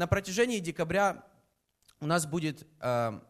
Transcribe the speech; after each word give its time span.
на 0.00 0.06
протяжении 0.06 0.60
декабря 0.60 1.22
у 2.00 2.06
нас 2.06 2.24
будет 2.24 2.66
э, 2.80 3.20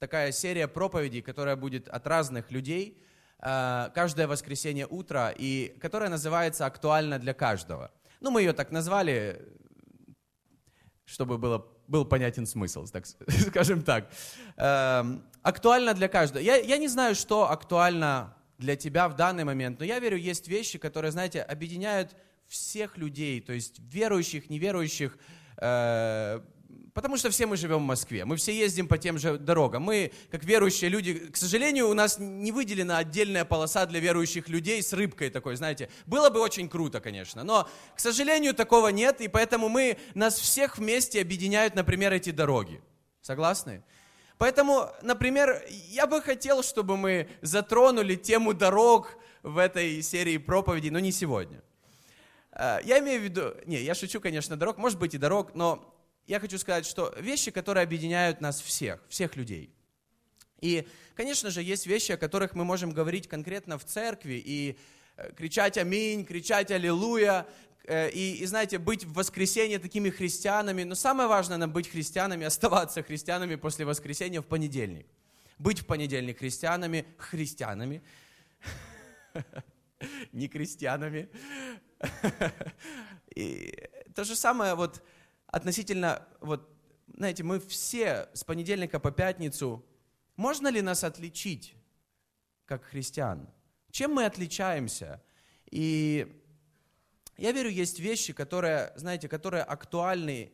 такая 0.00 0.32
серия 0.32 0.66
проповедей, 0.66 1.22
которая 1.22 1.54
будет 1.54 1.88
от 1.88 2.08
разных 2.08 2.50
людей, 2.50 3.00
э, 3.38 3.90
каждое 3.94 4.26
воскресенье 4.26 4.88
утро, 4.88 5.32
и 5.38 5.78
которая 5.80 6.10
называется 6.10 6.66
«Актуально 6.66 7.20
для 7.20 7.34
каждого». 7.34 7.92
Ну, 8.18 8.32
мы 8.32 8.42
ее 8.42 8.52
так 8.52 8.72
назвали, 8.72 9.40
чтобы 11.04 11.38
было, 11.38 11.64
был 11.86 12.04
понятен 12.04 12.46
смысл, 12.46 12.84
так 12.86 13.06
скажем 13.50 13.82
так. 13.84 14.10
Э, 14.56 15.04
актуально 15.42 15.94
для 15.94 16.08
каждого. 16.08 16.42
Я, 16.42 16.56
я 16.56 16.78
не 16.78 16.88
знаю, 16.88 17.14
что 17.14 17.48
актуально 17.48 18.36
для 18.58 18.74
тебя 18.74 19.08
в 19.08 19.14
данный 19.14 19.44
момент, 19.44 19.78
но 19.78 19.84
я 19.84 20.00
верю, 20.00 20.16
есть 20.16 20.48
вещи, 20.48 20.78
которые, 20.78 21.12
знаете, 21.12 21.42
объединяют 21.42 22.16
всех 22.48 22.96
людей, 22.96 23.40
то 23.40 23.52
есть 23.52 23.78
верующих, 23.78 24.50
неверующих, 24.50 25.16
Потому 25.58 27.16
что 27.16 27.30
все 27.30 27.46
мы 27.46 27.56
живем 27.56 27.78
в 27.78 27.86
Москве, 27.86 28.24
мы 28.24 28.34
все 28.36 28.52
ездим 28.52 28.88
по 28.88 28.98
тем 28.98 29.18
же 29.18 29.38
дорогам. 29.38 29.84
Мы, 29.84 30.10
как 30.32 30.42
верующие 30.42 30.90
люди, 30.90 31.14
к 31.14 31.36
сожалению, 31.36 31.88
у 31.88 31.94
нас 31.94 32.18
не 32.18 32.50
выделена 32.50 32.98
отдельная 32.98 33.44
полоса 33.44 33.86
для 33.86 34.00
верующих 34.00 34.48
людей 34.48 34.82
с 34.82 34.92
рыбкой 34.92 35.30
такой, 35.30 35.54
знаете. 35.54 35.90
Было 36.06 36.28
бы 36.28 36.40
очень 36.40 36.68
круто, 36.68 37.00
конечно, 37.00 37.44
но, 37.44 37.68
к 37.94 38.00
сожалению, 38.00 38.52
такого 38.52 38.88
нет, 38.88 39.20
и 39.20 39.28
поэтому 39.28 39.68
мы, 39.68 39.96
нас 40.14 40.40
всех 40.40 40.78
вместе 40.78 41.20
объединяют, 41.20 41.76
например, 41.76 42.12
эти 42.12 42.30
дороги. 42.30 42.82
Согласны? 43.20 43.84
Поэтому, 44.36 44.90
например, 45.02 45.62
я 45.90 46.08
бы 46.08 46.20
хотел, 46.20 46.64
чтобы 46.64 46.96
мы 46.96 47.28
затронули 47.42 48.16
тему 48.16 48.54
дорог 48.54 49.16
в 49.44 49.58
этой 49.58 50.02
серии 50.02 50.38
проповедей, 50.38 50.90
но 50.90 50.98
не 50.98 51.12
сегодня. 51.12 51.62
Э, 52.58 52.80
я 52.84 52.98
имею 52.98 53.20
в 53.20 53.24
виду, 53.24 53.54
не, 53.64 53.80
я 53.80 53.94
шучу, 53.94 54.20
конечно, 54.20 54.56
дорог, 54.56 54.76
может 54.76 54.98
быть 54.98 55.14
и 55.14 55.18
дорог, 55.18 55.54
но 55.54 55.94
я 56.26 56.40
хочу 56.40 56.58
сказать, 56.58 56.84
что 56.84 57.14
вещи, 57.18 57.50
которые 57.50 57.84
объединяют 57.84 58.40
нас 58.40 58.60
всех, 58.60 59.00
всех 59.08 59.36
людей. 59.36 59.72
И, 60.60 60.86
конечно 61.14 61.50
же, 61.50 61.62
есть 61.62 61.86
вещи, 61.86 62.12
о 62.12 62.16
которых 62.16 62.54
мы 62.54 62.64
можем 62.64 62.90
говорить 62.90 63.28
конкретно 63.28 63.78
в 63.78 63.84
церкви 63.84 64.42
и 64.44 64.76
э, 65.16 65.32
кричать 65.32 65.78
«Аминь», 65.78 66.26
кричать 66.26 66.72
«Аллилуйя», 66.72 67.46
э, 67.84 68.10
и, 68.10 68.38
и, 68.38 68.46
знаете, 68.46 68.78
быть 68.78 69.04
в 69.04 69.12
воскресенье 69.14 69.78
такими 69.78 70.10
христианами. 70.10 70.82
Но 70.82 70.96
самое 70.96 71.28
важное 71.28 71.58
нам 71.58 71.72
быть 71.72 71.88
христианами, 71.88 72.44
оставаться 72.44 73.04
христианами 73.04 73.54
после 73.54 73.84
воскресенья 73.84 74.42
в 74.42 74.46
понедельник. 74.46 75.06
Быть 75.58 75.80
в 75.80 75.86
понедельник 75.86 76.40
христианами, 76.40 77.06
христианами, 77.18 78.02
не 80.32 80.48
крестьянами. 80.48 81.28
И 83.34 83.88
то 84.14 84.24
же 84.24 84.36
самое 84.36 84.74
вот 84.74 85.02
относительно, 85.46 86.26
вот, 86.40 86.68
знаете, 87.06 87.42
мы 87.42 87.60
все 87.60 88.28
с 88.32 88.44
понедельника 88.44 89.00
по 89.00 89.10
пятницу, 89.10 89.84
можно 90.36 90.68
ли 90.68 90.82
нас 90.82 91.04
отличить 91.04 91.74
как 92.66 92.84
христиан? 92.84 93.48
Чем 93.90 94.12
мы 94.12 94.24
отличаемся? 94.24 95.22
И 95.70 96.42
я 97.36 97.52
верю, 97.52 97.70
есть 97.70 98.00
вещи, 98.00 98.32
которые, 98.32 98.92
знаете, 98.96 99.28
которые 99.28 99.62
актуальны 99.62 100.52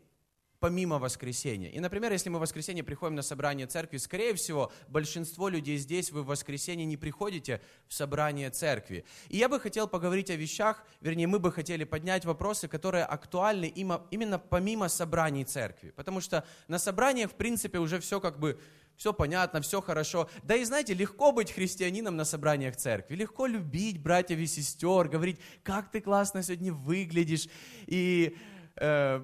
помимо 0.64 0.98
воскресения. 0.98 1.68
И, 1.68 1.78
например, 1.78 2.10
если 2.10 2.30
мы 2.30 2.38
в 2.38 2.40
воскресенье 2.40 2.82
приходим 2.82 3.16
на 3.16 3.20
собрание 3.20 3.66
церкви, 3.66 3.98
скорее 3.98 4.32
всего, 4.32 4.72
большинство 4.88 5.50
людей 5.50 5.76
здесь, 5.76 6.10
вы 6.10 6.22
в 6.22 6.26
воскресенье 6.28 6.86
не 6.86 6.96
приходите 6.96 7.60
в 7.86 7.92
собрание 7.92 8.48
церкви. 8.48 9.04
И 9.28 9.36
я 9.36 9.50
бы 9.50 9.60
хотел 9.60 9.88
поговорить 9.88 10.30
о 10.30 10.36
вещах, 10.36 10.82
вернее, 11.02 11.26
мы 11.26 11.38
бы 11.38 11.52
хотели 11.52 11.84
поднять 11.84 12.24
вопросы, 12.24 12.66
которые 12.66 13.04
актуальны 13.04 13.66
именно 13.66 14.38
помимо 14.38 14.88
собраний 14.88 15.44
церкви. 15.44 15.90
Потому 15.90 16.22
что 16.22 16.46
на 16.66 16.78
собраниях, 16.78 17.32
в 17.32 17.34
принципе, 17.34 17.78
уже 17.78 18.00
все 18.00 18.18
как 18.18 18.38
бы 18.38 18.58
все 18.96 19.12
понятно, 19.12 19.60
все 19.60 19.82
хорошо. 19.82 20.30
Да 20.44 20.56
и 20.56 20.64
знаете, 20.64 20.94
легко 20.94 21.32
быть 21.32 21.52
христианином 21.52 22.16
на 22.16 22.24
собраниях 22.24 22.76
церкви, 22.76 23.16
легко 23.16 23.44
любить 23.44 24.00
братьев 24.00 24.38
и 24.38 24.47
сестер, 24.47 25.08
говорить, 25.08 25.38
как 25.62 25.91
ты 25.91 26.00
классно 26.00 26.42
сегодня 26.42 26.72
выглядишь, 26.72 27.48
и 27.86 28.38
э, 28.76 29.22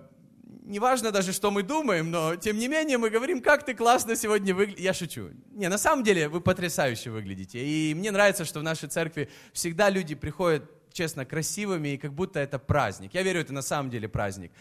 неважно 0.70 1.10
даже, 1.10 1.32
что 1.32 1.50
мы 1.50 1.62
думаем, 1.62 2.10
но 2.10 2.36
тем 2.36 2.56
не 2.58 2.68
менее 2.68 2.96
мы 2.96 3.10
говорим, 3.10 3.42
как 3.42 3.64
ты 3.64 3.74
классно 3.74 4.16
сегодня 4.16 4.54
выглядишь. 4.54 4.82
Я 4.82 4.94
шучу. 4.94 5.30
Не, 5.50 5.68
на 5.68 5.78
самом 5.78 6.04
деле 6.04 6.28
вы 6.28 6.40
потрясающе 6.40 7.10
выглядите. 7.10 7.58
И 7.58 7.94
мне 7.94 8.10
нравится, 8.10 8.44
что 8.44 8.60
в 8.60 8.62
нашей 8.62 8.88
церкви 8.88 9.28
всегда 9.52 9.90
люди 9.90 10.14
приходят, 10.14 10.64
честно, 10.92 11.26
красивыми, 11.26 11.90
и 11.90 11.98
как 11.98 12.12
будто 12.12 12.40
это 12.40 12.58
праздник. 12.58 13.14
Я 13.14 13.22
верю, 13.22 13.40
это 13.40 13.52
на 13.52 13.62
самом 13.62 13.90
деле 13.90 14.08
праздник. 14.08 14.52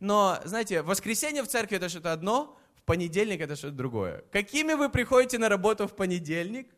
Но, 0.00 0.38
знаете, 0.44 0.82
воскресенье 0.82 1.42
в 1.42 1.48
церкви 1.48 1.76
это 1.76 1.88
что-то 1.88 2.12
одно, 2.12 2.58
в 2.76 2.82
понедельник 2.82 3.40
это 3.40 3.56
что-то 3.56 3.74
другое. 3.74 4.24
Какими 4.32 4.74
вы 4.74 4.88
приходите 4.88 5.38
на 5.38 5.48
работу 5.48 5.86
в 5.88 5.96
понедельник? 5.96 6.68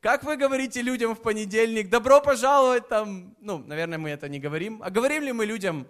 Как 0.00 0.24
вы 0.24 0.36
говорите 0.36 0.82
людям 0.82 1.14
в 1.14 1.22
понедельник? 1.22 1.88
Добро 1.88 2.20
пожаловать 2.20 2.88
там. 2.88 3.34
Ну, 3.40 3.58
наверное, 3.58 3.98
мы 3.98 4.10
это 4.10 4.28
не 4.28 4.38
говорим. 4.38 4.82
А 4.82 4.90
говорим 4.90 5.22
ли 5.22 5.32
мы 5.32 5.46
людям, 5.46 5.86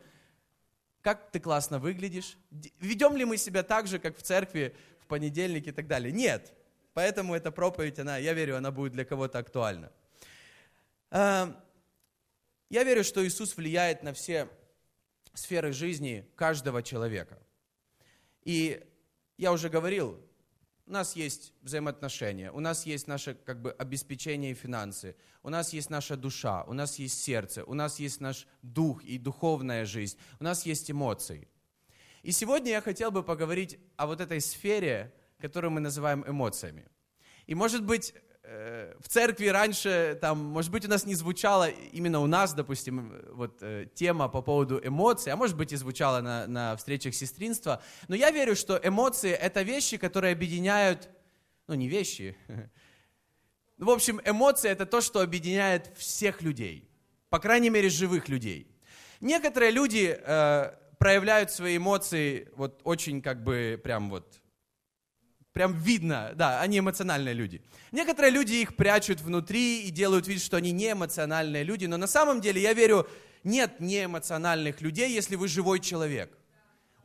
как 1.07 1.31
ты 1.31 1.39
классно 1.39 1.79
выглядишь. 1.79 2.37
Ведем 2.81 3.17
ли 3.17 3.25
мы 3.25 3.37
себя 3.37 3.63
так 3.63 3.87
же, 3.87 4.01
как 4.01 4.19
в 4.19 4.23
церкви 4.23 4.75
в 4.99 5.07
понедельник 5.07 5.69
и 5.69 5.71
так 5.71 5.87
далее? 5.87 6.11
Нет. 6.11 6.53
Поэтому 6.95 7.33
эта 7.37 7.53
проповедь, 7.53 8.01
она, 8.01 8.17
я 8.19 8.33
верю, 8.33 8.57
она 8.57 8.73
будет 8.73 8.93
для 8.93 9.05
кого-то 9.05 9.39
актуальна. 9.39 9.93
Эм, 11.13 11.57
я 12.71 12.83
верю, 12.83 13.05
что 13.05 13.25
Иисус 13.25 13.57
влияет 13.57 14.03
на 14.03 14.15
все 14.15 14.49
сферы 15.33 15.73
жизни 15.73 16.29
каждого 16.35 16.83
человека. 16.83 17.39
И 18.43 18.85
я 19.39 19.53
уже 19.53 19.69
говорил, 19.69 20.21
у 20.87 20.93
нас 20.93 21.17
есть 21.17 21.53
взаимоотношения, 21.63 22.53
у 22.53 22.61
нас 22.61 22.87
есть 22.87 23.09
наше 23.09 23.35
как 23.35 23.61
бы, 23.61 23.73
обеспечение 23.73 24.53
и 24.53 24.55
финансы, 24.55 25.17
у 25.43 25.49
нас 25.49 25.73
есть 25.73 25.91
наша 25.91 26.17
душа, 26.17 26.63
у 26.65 26.73
нас 26.73 26.99
есть 26.99 27.21
сердце, 27.23 27.65
у 27.65 27.75
нас 27.75 27.99
есть 27.99 28.21
наш 28.21 28.47
дух 28.63 29.03
и 29.05 29.19
духовная 29.19 29.85
жизнь, 29.85 30.17
у 30.39 30.45
нас 30.45 30.65
есть 30.65 30.91
эмоции. 30.91 31.49
И 32.23 32.31
сегодня 32.33 32.71
я 32.71 32.81
хотел 32.81 33.11
бы 33.11 33.23
поговорить 33.23 33.79
о 33.97 34.07
вот 34.07 34.21
этой 34.21 34.41
сфере, 34.41 35.13
которую 35.39 35.73
мы 35.73 35.81
называем 35.81 36.25
эмоциями. 36.27 36.89
И 37.47 37.55
может 37.55 37.85
быть, 37.85 38.15
в 39.01 39.09
церкви 39.09 39.47
раньше, 39.47 40.17
там, 40.21 40.39
может 40.39 40.71
быть, 40.71 40.85
у 40.85 40.89
нас 40.89 41.05
не 41.05 41.15
звучала, 41.15 41.69
именно 41.69 42.21
у 42.21 42.27
нас, 42.27 42.55
допустим, 42.55 43.13
вот 43.33 43.59
э, 43.61 43.87
тема 43.95 44.29
по 44.29 44.41
поводу 44.41 44.81
эмоций, 44.83 45.33
а 45.33 45.37
может 45.37 45.57
быть 45.57 45.73
и 45.73 45.77
звучала 45.77 46.21
на, 46.21 46.47
на 46.47 46.77
встречах 46.77 47.15
сестринства, 47.15 47.83
но 48.09 48.15
я 48.15 48.31
верю, 48.31 48.55
что 48.55 48.81
эмоции– 48.83 49.31
это 49.33 49.63
вещи, 49.63 49.97
которые 49.97 50.33
объединяют, 50.33 51.09
ну 51.67 51.75
не 51.75 51.89
вещи, 51.89 52.37
в 53.79 53.91
общем, 53.91 54.21
эмоции– 54.25 54.71
это 54.71 54.87
то, 54.87 55.01
что 55.01 55.21
объединяет 55.21 55.91
всех 55.97 56.41
людей, 56.43 56.89
по 57.31 57.41
крайней 57.41 57.71
мере, 57.71 57.89
живых 57.89 58.29
людей. 58.29 58.71
Некоторые 59.21 59.73
люди 59.73 60.17
э, 60.17 60.73
проявляют 60.99 61.51
свои 61.51 61.79
эмоции 61.79 62.49
вот 62.55 62.81
очень 62.85 63.23
как 63.23 63.43
бы 63.43 63.81
прям 63.83 64.11
вот 64.11 64.41
Прям 65.57 65.73
видно, 65.73 66.33
да, 66.35 66.61
они 66.61 66.81
эмоциональные 66.81 67.33
люди. 67.33 67.63
Некоторые 67.91 68.31
люди 68.31 68.57
их 68.57 68.77
прячут 68.77 69.23
внутри 69.23 69.85
и 69.85 69.91
делают 69.91 70.29
вид, 70.29 70.43
что 70.43 70.59
они 70.59 70.71
не 70.71 70.93
эмоциональные 70.93 71.65
люди, 71.65 71.87
но 71.87 71.97
на 71.97 72.07
самом 72.07 72.43
деле 72.43 72.61
я 72.61 72.75
верю, 72.75 73.09
нет 73.43 73.81
неэмоциональных 73.81 74.83
людей, 74.83 75.11
если 75.11 75.35
вы 75.35 75.49
живой 75.49 75.81
человек 75.81 76.31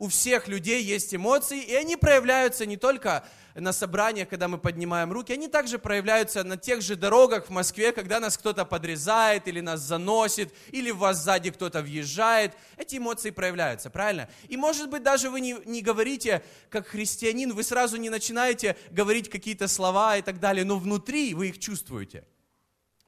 у 0.02 0.08
всех 0.08 0.48
людей 0.48 0.82
есть 0.82 1.14
эмоции, 1.14 1.62
и 1.62 1.76
они 1.76 1.96
проявляются 1.96 2.66
не 2.66 2.76
только 2.76 3.24
на 3.54 3.72
собраниях, 3.72 4.28
когда 4.28 4.48
мы 4.48 4.58
поднимаем 4.58 5.12
руки, 5.12 5.32
они 5.32 5.46
также 5.46 5.78
проявляются 5.78 6.42
на 6.42 6.56
тех 6.56 6.82
же 6.82 6.96
дорогах 6.96 7.46
в 7.46 7.50
Москве, 7.50 7.92
когда 7.92 8.18
нас 8.18 8.36
кто-то 8.36 8.64
подрезает, 8.64 9.46
или 9.46 9.60
нас 9.60 9.78
заносит, 9.78 10.52
или 10.72 10.90
в 10.90 10.98
вас 10.98 11.22
сзади 11.22 11.52
кто-то 11.52 11.82
въезжает. 11.82 12.56
Эти 12.76 12.96
эмоции 12.96 13.30
проявляются, 13.30 13.90
правильно? 13.90 14.28
И 14.48 14.56
может 14.56 14.90
быть 14.90 15.04
даже 15.04 15.30
вы 15.30 15.40
не, 15.40 15.54
не 15.66 15.82
говорите 15.82 16.42
как 16.68 16.88
христианин, 16.88 17.54
вы 17.54 17.62
сразу 17.62 17.96
не 17.96 18.10
начинаете 18.10 18.76
говорить 18.90 19.30
какие-то 19.30 19.68
слова 19.68 20.16
и 20.16 20.22
так 20.22 20.40
далее, 20.40 20.64
но 20.64 20.78
внутри 20.80 21.32
вы 21.34 21.50
их 21.50 21.60
чувствуете. 21.60 22.24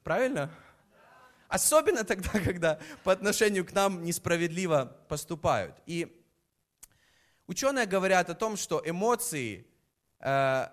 Правильно? 0.01 0.49
Особенно 1.49 2.05
тогда, 2.05 2.29
когда 2.45 2.79
по 3.03 3.11
отношению 3.11 3.65
к 3.65 3.73
нам 3.73 4.05
несправедливо 4.05 4.95
поступают. 5.09 5.75
И 5.85 6.21
Ученые 7.47 7.85
говорят 7.85 8.29
о 8.29 8.33
том, 8.33 8.57
что 8.57 8.81
эмоции 8.83 9.67
э, 10.19 10.67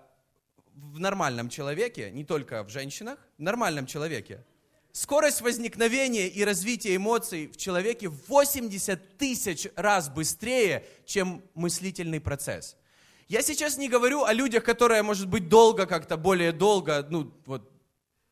в 0.73 0.99
нормальном 0.99 1.49
человеке, 1.49 2.09
не 2.09 2.25
только 2.25 2.63
в 2.63 2.69
женщинах, 2.69 3.19
в 3.37 3.41
нормальном 3.41 3.85
человеке, 3.85 4.43
скорость 4.91 5.41
возникновения 5.41 6.27
и 6.27 6.43
развития 6.43 6.95
эмоций 6.95 7.47
в 7.47 7.57
человеке 7.57 8.09
в 8.09 8.27
80 8.27 9.17
тысяч 9.17 9.67
раз 9.75 10.09
быстрее, 10.09 10.85
чем 11.05 11.43
мыслительный 11.53 12.19
процесс. 12.19 12.75
Я 13.27 13.43
сейчас 13.43 13.77
не 13.77 13.87
говорю 13.87 14.23
о 14.23 14.33
людях, 14.33 14.63
которые, 14.63 15.03
может 15.03 15.27
быть, 15.27 15.49
долго 15.49 15.85
как-то, 15.85 16.17
более 16.17 16.51
долго, 16.51 17.05
ну, 17.09 17.31
вот, 17.45 17.71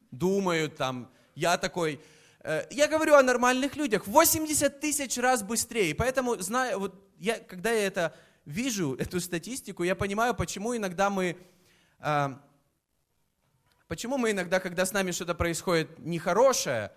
думают, 0.09 0.77
там, 0.77 1.11
я 1.35 1.57
такой. 1.57 1.99
Э, 2.39 2.65
я 2.71 2.87
говорю 2.87 3.15
о 3.15 3.21
нормальных 3.21 3.75
людях. 3.75 4.07
80 4.07 4.79
тысяч 4.79 5.17
раз 5.17 5.43
быстрее. 5.43 5.93
Поэтому, 5.93 6.37
знаю, 6.39 6.79
вот, 6.79 6.95
я, 7.19 7.39
когда 7.39 7.71
я 7.71 7.85
это 7.85 8.15
вижу 8.45 8.95
эту 8.95 9.19
статистику, 9.19 9.83
я 9.83 9.95
понимаю, 9.95 10.33
почему 10.33 10.75
иногда 10.75 11.09
мы... 11.09 11.37
Э, 11.99 12.35
почему 13.87 14.17
мы 14.17 14.31
иногда, 14.31 14.59
когда 14.59 14.85
с 14.85 14.93
нами 14.93 15.11
что-то 15.11 15.35
происходит 15.35 15.99
нехорошее, 15.99 16.91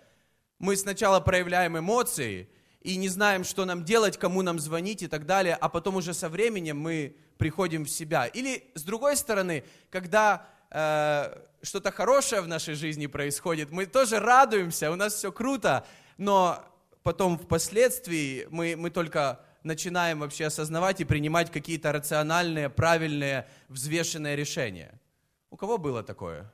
мы 0.59 0.75
сначала 0.75 1.19
проявляем 1.19 1.77
эмоции 1.77 2.49
и 2.81 2.97
не 2.97 3.09
знаем, 3.09 3.43
что 3.43 3.65
нам 3.65 3.83
делать, 3.83 4.17
кому 4.17 4.41
нам 4.41 4.59
звонить 4.59 5.01
и 5.01 5.07
так 5.07 5.25
далее, 5.25 5.55
а 5.55 5.69
потом 5.69 5.95
уже 5.95 6.13
со 6.13 6.29
временем 6.29 6.79
мы 6.79 7.15
приходим 7.37 7.85
в 7.85 7.89
себя. 7.89 8.27
Или 8.27 8.71
с 8.75 8.83
другой 8.83 9.17
стороны, 9.17 9.63
когда 9.89 10.47
э, 10.69 11.35
что-то 11.61 11.91
хорошее 11.91 12.41
в 12.41 12.47
нашей 12.47 12.75
жизни 12.75 13.07
происходит, 13.07 13.71
мы 13.71 13.85
тоже 13.85 14.19
радуемся, 14.19 14.91
у 14.91 14.95
нас 14.95 15.15
все 15.15 15.31
круто, 15.31 15.85
но 16.17 16.63
потом 17.03 17.37
впоследствии 17.37 18.47
мы, 18.49 18.75
мы 18.77 18.89
только 18.89 19.43
начинаем 19.65 20.19
вообще 20.19 20.45
осознавать 20.45 21.01
и 21.01 21.05
принимать 21.05 21.51
какие-то 21.51 21.91
рациональные, 21.91 22.69
правильные, 22.69 23.47
взвешенные 23.67 24.35
решения. 24.35 25.01
У 25.49 25.57
кого 25.57 25.77
было 25.77 26.03
такое? 26.03 26.53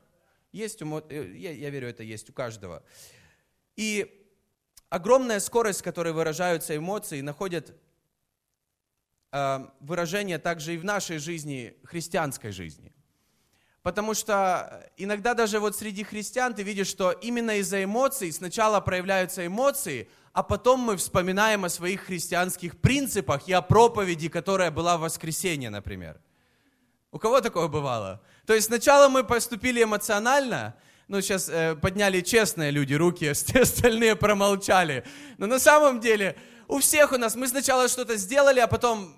Есть, 0.51 0.81
э, 0.81 1.31
я, 1.35 1.51
я 1.51 1.69
верю, 1.69 1.89
это 1.89 2.03
есть 2.03 2.29
у 2.29 2.33
каждого. 2.33 2.83
И 3.75 4.27
огромная 4.89 5.39
скорость, 5.39 5.79
с 5.79 5.81
которой 5.81 6.13
выражаются 6.13 6.75
эмоции, 6.75 7.21
находят 7.21 7.75
э, 9.31 9.59
выражение 9.79 10.39
также 10.39 10.75
и 10.75 10.77
в 10.77 10.83
нашей 10.83 11.17
жизни, 11.17 11.77
христианской 11.83 12.51
жизни. 12.51 12.93
Потому 13.83 14.13
что 14.13 14.87
иногда 14.95 15.33
даже 15.33 15.59
вот 15.59 15.75
среди 15.75 16.03
христиан 16.03 16.53
ты 16.53 16.61
видишь, 16.61 16.87
что 16.87 17.11
именно 17.11 17.57
из-за 17.57 17.83
эмоций 17.83 18.31
сначала 18.31 18.79
проявляются 18.79 19.45
эмоции, 19.45 20.07
а 20.33 20.43
потом 20.43 20.81
мы 20.81 20.97
вспоминаем 20.97 21.65
о 21.65 21.69
своих 21.69 22.01
христианских 22.01 22.79
принципах 22.79 23.47
и 23.47 23.53
о 23.53 23.61
проповеди, 23.61 24.29
которая 24.29 24.69
была 24.69 24.97
в 24.97 25.01
воскресенье, 25.01 25.71
например. 25.71 26.21
У 27.11 27.17
кого 27.17 27.41
такое 27.41 27.67
бывало? 27.67 28.21
То 28.45 28.53
есть 28.53 28.67
сначала 28.67 29.09
мы 29.09 29.23
поступили 29.23 29.83
эмоционально, 29.83 30.75
ну 31.07 31.19
сейчас 31.19 31.49
э, 31.49 31.75
подняли 31.75 32.21
честные 32.21 32.69
люди 32.69 32.93
руки, 32.93 33.25
остальные 33.53 34.15
промолчали. 34.15 35.05
Но 35.39 35.47
на 35.47 35.59
самом 35.59 35.99
деле 35.99 36.37
у 36.67 36.77
всех 36.79 37.13
у 37.13 37.17
нас 37.17 37.35
мы 37.35 37.47
сначала 37.47 37.87
что-то 37.87 38.15
сделали, 38.15 38.59
а 38.59 38.67
потом, 38.67 39.17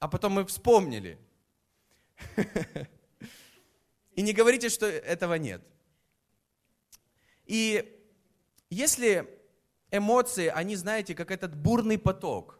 а 0.00 0.08
потом 0.08 0.32
мы 0.32 0.44
вспомнили. 0.44 1.18
И 4.16 4.22
не 4.22 4.32
говорите, 4.32 4.70
что 4.70 4.86
этого 4.86 5.34
нет. 5.34 5.62
И 7.44 8.02
если 8.70 9.28
эмоции, 9.90 10.48
они, 10.48 10.74
знаете, 10.74 11.14
как 11.14 11.30
этот 11.30 11.54
бурный 11.54 11.98
поток, 11.98 12.58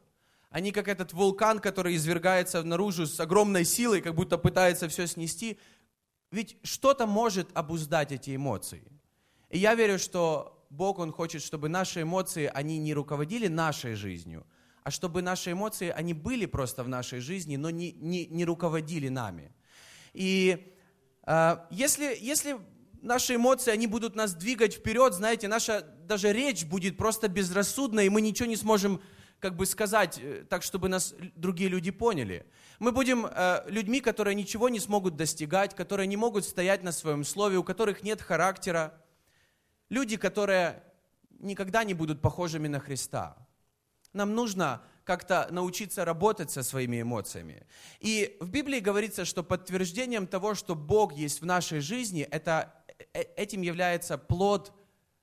они 0.50 0.70
как 0.70 0.86
этот 0.86 1.12
вулкан, 1.12 1.58
который 1.58 1.96
извергается 1.96 2.62
наружу 2.62 3.06
с 3.06 3.18
огромной 3.18 3.64
силой, 3.64 4.00
как 4.00 4.14
будто 4.14 4.38
пытается 4.38 4.88
все 4.88 5.06
снести, 5.06 5.58
ведь 6.30 6.58
что-то 6.62 7.06
может 7.06 7.48
обуздать 7.54 8.12
эти 8.12 8.36
эмоции. 8.36 8.84
И 9.48 9.58
я 9.58 9.74
верю, 9.74 9.98
что 9.98 10.66
Бог, 10.70 10.98
Он 10.98 11.10
хочет, 11.10 11.42
чтобы 11.42 11.68
наши 11.68 12.02
эмоции, 12.02 12.50
они 12.52 12.78
не 12.78 12.92
руководили 12.94 13.48
нашей 13.48 13.94
жизнью, 13.94 14.46
а 14.82 14.90
чтобы 14.90 15.22
наши 15.22 15.52
эмоции, 15.52 15.88
они 15.88 16.12
были 16.12 16.46
просто 16.46 16.84
в 16.84 16.88
нашей 16.88 17.20
жизни, 17.20 17.56
но 17.56 17.70
не, 17.70 17.92
не, 17.92 18.26
не 18.26 18.44
руководили 18.44 19.08
нами. 19.08 19.52
И 20.12 20.75
если, 21.70 22.16
если 22.20 22.56
наши 23.02 23.36
эмоции, 23.36 23.70
они 23.70 23.86
будут 23.86 24.14
нас 24.14 24.34
двигать 24.34 24.74
вперед, 24.74 25.14
знаете, 25.14 25.48
наша 25.48 25.82
даже 26.06 26.32
речь 26.32 26.64
будет 26.64 26.96
просто 26.96 27.28
безрассудной, 27.28 28.06
и 28.06 28.10
мы 28.10 28.20
ничего 28.20 28.48
не 28.48 28.56
сможем 28.56 29.00
как 29.38 29.56
бы 29.56 29.66
сказать 29.66 30.18
э, 30.18 30.44
так, 30.48 30.62
чтобы 30.62 30.88
нас 30.88 31.14
другие 31.34 31.68
люди 31.68 31.90
поняли. 31.90 32.46
Мы 32.78 32.92
будем 32.92 33.26
э, 33.26 33.62
людьми, 33.68 34.00
которые 34.00 34.34
ничего 34.34 34.68
не 34.68 34.80
смогут 34.80 35.16
достигать, 35.16 35.74
которые 35.74 36.06
не 36.06 36.16
могут 36.16 36.44
стоять 36.44 36.82
на 36.82 36.92
своем 36.92 37.24
слове, 37.24 37.58
у 37.58 37.64
которых 37.64 38.02
нет 38.02 38.22
характера. 38.22 38.94
Люди, 39.88 40.16
которые 40.16 40.82
никогда 41.38 41.84
не 41.84 41.94
будут 41.94 42.22
похожими 42.22 42.68
на 42.68 42.80
Христа. 42.80 43.36
Нам 44.12 44.34
нужно 44.34 44.82
как-то 45.06 45.46
научиться 45.52 46.04
работать 46.04 46.50
со 46.50 46.64
своими 46.64 47.00
эмоциями. 47.00 47.64
И 48.00 48.36
в 48.40 48.50
Библии 48.50 48.80
говорится, 48.80 49.24
что 49.24 49.44
подтверждением 49.44 50.26
того, 50.26 50.54
что 50.56 50.74
Бог 50.74 51.12
есть 51.12 51.40
в 51.40 51.46
нашей 51.46 51.78
жизни, 51.78 52.22
это, 52.22 52.74
э, 53.14 53.22
этим 53.36 53.62
является 53.62 54.18
плод 54.18 54.72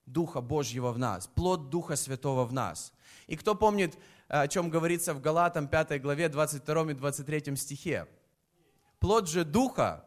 Духа 0.06 0.40
Божьего 0.40 0.94
в 0.94 0.98
нас, 0.98 1.28
плод 1.28 1.70
Духа 1.70 1.98
Святого 1.98 2.46
в 2.46 2.54
нас. 2.54 2.94
И 3.28 3.36
кто 3.36 3.56
помнит, 3.56 3.98
о 4.30 4.48
чем 4.48 4.70
говорится 4.70 5.14
в 5.14 5.22
Галатам 5.22 5.68
5 5.68 6.02
главе 6.02 6.30
22 6.30 6.92
и 6.92 6.94
23 6.94 7.58
стихе? 7.58 8.08
Плод 9.00 9.28
же 9.28 9.44
Духа, 9.44 10.06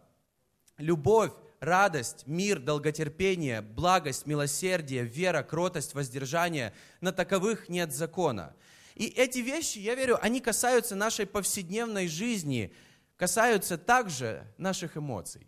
любовь, 0.78 1.32
радость, 1.60 2.26
мир, 2.26 2.60
долготерпение, 2.60 3.60
благость, 3.60 4.26
милосердие, 4.26 5.04
вера, 5.04 5.42
кротость, 5.42 5.94
воздержание. 5.94 6.72
На 7.00 7.12
таковых 7.12 7.68
нет 7.68 7.92
закона. 7.94 8.54
И 8.96 9.08
эти 9.08 9.38
вещи, 9.40 9.78
я 9.78 9.94
верю, 9.94 10.18
они 10.22 10.40
касаются 10.40 10.96
нашей 10.96 11.26
повседневной 11.26 12.08
жизни, 12.08 12.72
касаются 13.16 13.76
также 13.76 14.46
наших 14.56 14.96
эмоций. 14.96 15.46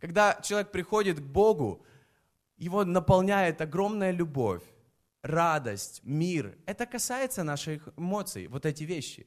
Когда 0.00 0.40
человек 0.42 0.72
приходит 0.72 1.20
к 1.20 1.22
Богу, 1.22 1.84
его 2.56 2.84
наполняет 2.86 3.60
огромная 3.60 4.10
любовь, 4.10 4.62
радость, 5.20 6.00
мир. 6.02 6.56
Это 6.64 6.86
касается 6.86 7.42
наших 7.42 7.90
эмоций, 7.98 8.46
вот 8.46 8.64
эти 8.64 8.84
вещи. 8.84 9.26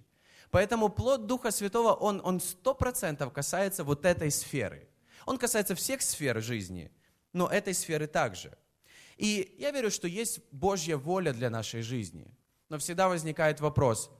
Поэтому 0.50 0.90
плод 0.90 1.28
Духа 1.28 1.52
Святого, 1.52 1.94
он, 1.94 2.22
он 2.24 2.38
100% 2.38 3.32
касается 3.32 3.84
вот 3.84 4.06
этой 4.06 4.32
сферы. 4.32 4.90
Он 5.28 5.38
касается 5.38 5.76
всех 5.76 6.02
сфер 6.02 6.42
жизни, 6.42 6.92
но 7.34 7.48
этой 7.48 7.76
сферы 7.76 8.08
также. 8.08 8.58
И 9.18 9.56
я 9.60 9.70
верю, 9.70 9.92
что 9.92 10.08
есть 10.08 10.40
Божья 10.52 10.98
воля 10.98 11.32
для 11.32 11.52
нашей 11.52 11.84
жизни. 11.84 12.34
Но 12.70 12.78
всегда 12.78 13.10
возникает 13.10 13.60
вопрос, 13.60 14.12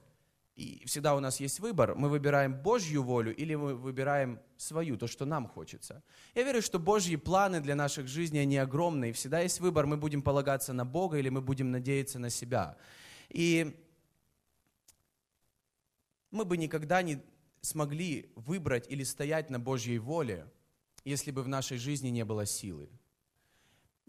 и 0.56 0.84
всегда 0.84 1.14
у 1.14 1.20
нас 1.20 1.40
есть 1.40 1.60
выбор, 1.60 1.94
мы 1.94 2.08
выбираем 2.08 2.54
Божью 2.54 3.02
волю 3.02 3.34
или 3.34 3.54
мы 3.54 3.74
выбираем 3.74 4.40
свою, 4.58 4.98
то, 4.98 5.06
что 5.06 5.24
нам 5.24 5.46
хочется. 5.46 6.02
Я 6.34 6.42
верю, 6.42 6.60
что 6.60 6.78
Божьи 6.78 7.16
планы 7.16 7.60
для 7.60 7.74
наших 7.74 8.08
жизней, 8.08 8.40
они 8.40 8.58
огромные, 8.58 9.12
всегда 9.12 9.40
есть 9.40 9.60
выбор, 9.60 9.86
мы 9.86 9.96
будем 9.96 10.20
полагаться 10.20 10.72
на 10.72 10.84
Бога 10.84 11.16
или 11.16 11.30
мы 11.30 11.40
будем 11.40 11.70
надеяться 11.70 12.18
на 12.18 12.28
себя. 12.28 12.76
И 13.30 13.74
мы 16.30 16.44
бы 16.44 16.58
никогда 16.58 17.00
не 17.00 17.22
смогли 17.62 18.30
выбрать 18.34 18.86
или 18.90 19.04
стоять 19.04 19.48
на 19.48 19.58
Божьей 19.58 19.98
воле, 19.98 20.46
если 21.04 21.30
бы 21.30 21.42
в 21.42 21.48
нашей 21.48 21.78
жизни 21.78 22.08
не 22.08 22.24
было 22.24 22.44
силы. 22.44 22.90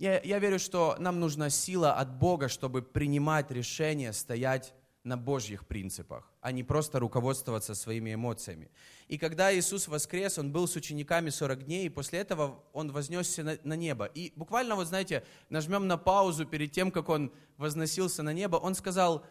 Я, 0.02 0.20
я 0.24 0.40
верю, 0.40 0.58
что 0.58 0.96
нам 0.98 1.20
нужна 1.20 1.52
сила 1.52 1.94
от 1.94 2.18
Бога, 2.18 2.48
чтобы 2.48 2.82
принимать 2.82 3.52
решения, 3.52 4.14
стоять 4.14 4.74
на 5.04 5.16
Божьих 5.16 5.68
принципах, 5.68 6.34
а 6.42 6.52
не 6.52 6.64
просто 6.64 6.98
руководствоваться 6.98 7.76
своими 7.76 8.16
эмоциями. 8.16 8.72
И 9.10 9.20
когда 9.20 9.56
Иисус 9.56 9.88
воскрес, 9.88 10.40
Он 10.40 10.52
был 10.52 10.68
с 10.68 10.76
учениками 10.76 11.30
40 11.30 11.66
дней, 11.66 11.86
и 11.86 11.90
после 11.90 12.18
этого 12.18 12.64
Он 12.74 12.92
вознесся 12.92 13.44
на, 13.44 13.60
на 13.64 13.76
небо. 13.76 14.06
И 14.06 14.34
буквально, 14.36 14.76
вот 14.76 14.88
знаете, 14.88 15.24
нажмем 15.50 15.88
на 15.88 15.98
паузу 15.98 16.48
перед 16.48 16.72
тем, 16.72 16.90
как 16.90 17.08
Он 17.08 17.32
возносился 17.58 18.24
на 18.24 18.34
небо, 18.34 18.56
Он 18.56 18.74
сказал 18.74 19.24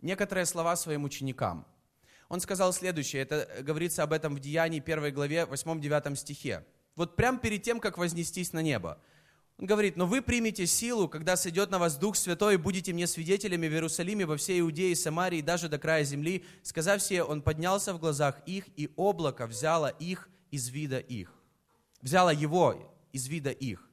некоторые 0.00 0.46
слова 0.46 0.74
своим 0.74 1.04
ученикам. 1.04 1.66
Он 2.30 2.40
сказал 2.40 2.72
следующее, 2.72 3.20
это 3.20 3.46
говорится 3.60 4.04
об 4.04 4.14
этом 4.14 4.36
в 4.36 4.40
Деянии 4.40 4.80
1 4.80 5.12
главе 5.12 5.42
8-9 5.42 6.16
стихе. 6.16 6.64
Вот 6.96 7.14
прямо 7.14 7.38
перед 7.38 7.62
тем, 7.62 7.78
как 7.78 7.98
вознестись 7.98 8.54
на 8.54 8.62
небо– 8.62 8.98
он 9.56 9.66
говорит, 9.66 9.96
но 9.96 10.06
вы 10.06 10.20
примете 10.20 10.66
силу, 10.66 11.08
когда 11.08 11.36
сойдет 11.36 11.70
на 11.70 11.78
вас 11.78 11.96
Дух 11.96 12.16
Святой, 12.16 12.54
и 12.54 12.58
будете 12.58 12.92
мне 12.92 13.06
свидетелями 13.06 13.68
в 13.68 13.72
Иерусалиме, 13.72 14.26
во 14.26 14.36
всей 14.36 14.60
Иудее, 14.60 14.96
Самарии, 14.96 15.42
даже 15.42 15.68
до 15.68 15.78
края 15.78 16.02
земли. 16.02 16.44
Сказав 16.62 17.00
все, 17.00 17.22
он 17.22 17.40
поднялся 17.40 17.94
в 17.94 18.00
глазах 18.00 18.40
их, 18.46 18.66
и 18.76 18.90
облако 18.96 19.46
взяло 19.46 19.86
их 19.86 20.28
из 20.50 20.68
вида 20.68 20.98
их. 20.98 21.32
Взяло 22.02 22.30
его 22.30 22.92
из 23.12 23.28
вида 23.28 23.50
их. 23.50 23.88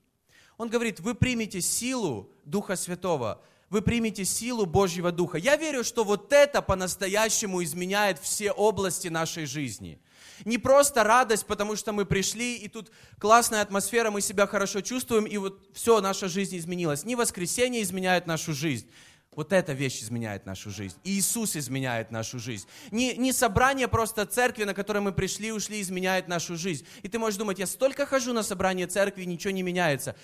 Он 0.58 0.68
говорит, 0.68 1.00
вы 1.00 1.13
примете 1.13 1.62
силу 1.62 2.34
Духа 2.44 2.75
Святого, 2.75 3.44
вы 3.70 3.84
примете 3.84 4.25
силу 4.25 4.65
Божьего 4.65 5.12
Духа. 5.12 5.38
Я 5.38 5.58
верю, 5.58 5.84
что 5.84 6.03
вот 6.03 6.34
это 6.34 6.63
по-настоящему 6.63 7.63
изменяет 7.63 8.18
все 8.20 8.51
области 8.51 9.10
нашей 9.10 9.46
жизни– 9.46 10.01
не 10.46 10.58
просто 10.58 11.04
радость, 11.04 11.46
потому 11.46 11.75
что 11.75 11.94
мы 11.94 12.06
пришли, 12.06 12.58
и 12.58 12.68
тут 12.68 12.92
классная 13.20 13.62
атмосфера, 13.62 14.12
мы 14.12 14.22
себя 14.22 14.48
хорошо 14.48 14.82
чувствуем, 14.82 15.25
и 15.25 15.38
вот 15.38 15.60
все, 15.74 16.01
наша 16.01 16.28
жизнь 16.28 16.58
изменилась. 16.58 17.04
Не 17.04 17.16
воскресенье 17.16 17.82
изменяет 17.82 18.28
нашу 18.28 18.54
жизнь. 18.54 18.90
Вот 19.34 19.54
эта 19.54 19.72
вещь 19.72 20.04
изменяет 20.04 20.46
нашу 20.46 20.72
жизнь. 20.72 20.98
И 21.06 21.12
Иисус 21.12 21.56
изменяет 21.56 22.12
нашу 22.12 22.38
жизнь. 22.38 22.68
Не, 22.92 23.16
не 23.16 23.32
собрание 23.32 23.88
просто 23.88 24.25
церкви, 24.25 24.66
на 24.66 24.74
которое 24.74 25.00
мы 25.00 25.13
пришли, 25.13 25.54
ушли, 25.54 25.80
изменяет 25.80 26.28
нашу 26.28 26.58
жизнь. 26.58 26.86
И 27.01 27.08
ты 27.08 27.18
можешь 27.18 27.40
думать, 27.40 27.58
я 27.58 27.66
столько 27.66 28.06
хожу 28.06 28.34
на 28.34 28.44
собрание 28.44 28.88
церкви, 28.88 29.24
ничего 29.24 29.51
не 29.51 29.63
меняется. 29.63 30.18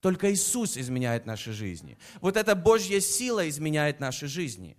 Только 0.00 0.32
Иисус 0.32 0.78
изменяет 0.78 1.26
наши 1.26 1.52
жизни. 1.52 1.98
Вот 2.22 2.38
эта 2.38 2.54
Божья 2.54 3.00
сила 3.00 3.46
изменяет 3.50 4.00
наши 4.00 4.26
жизни. 4.26 4.76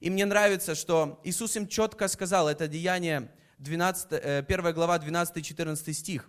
И 0.00 0.10
мне 0.10 0.26
нравится, 0.26 0.74
что 0.74 1.20
Иисус 1.24 1.56
им 1.56 1.68
четко 1.68 2.06
сказал, 2.06 2.48
это 2.48 2.68
Деяние 2.68 3.30
12, 3.60 4.12
1 4.12 4.66
э, 4.66 4.72
глава 4.72 4.98
12-14 4.98 5.92
стих. 5.92 6.28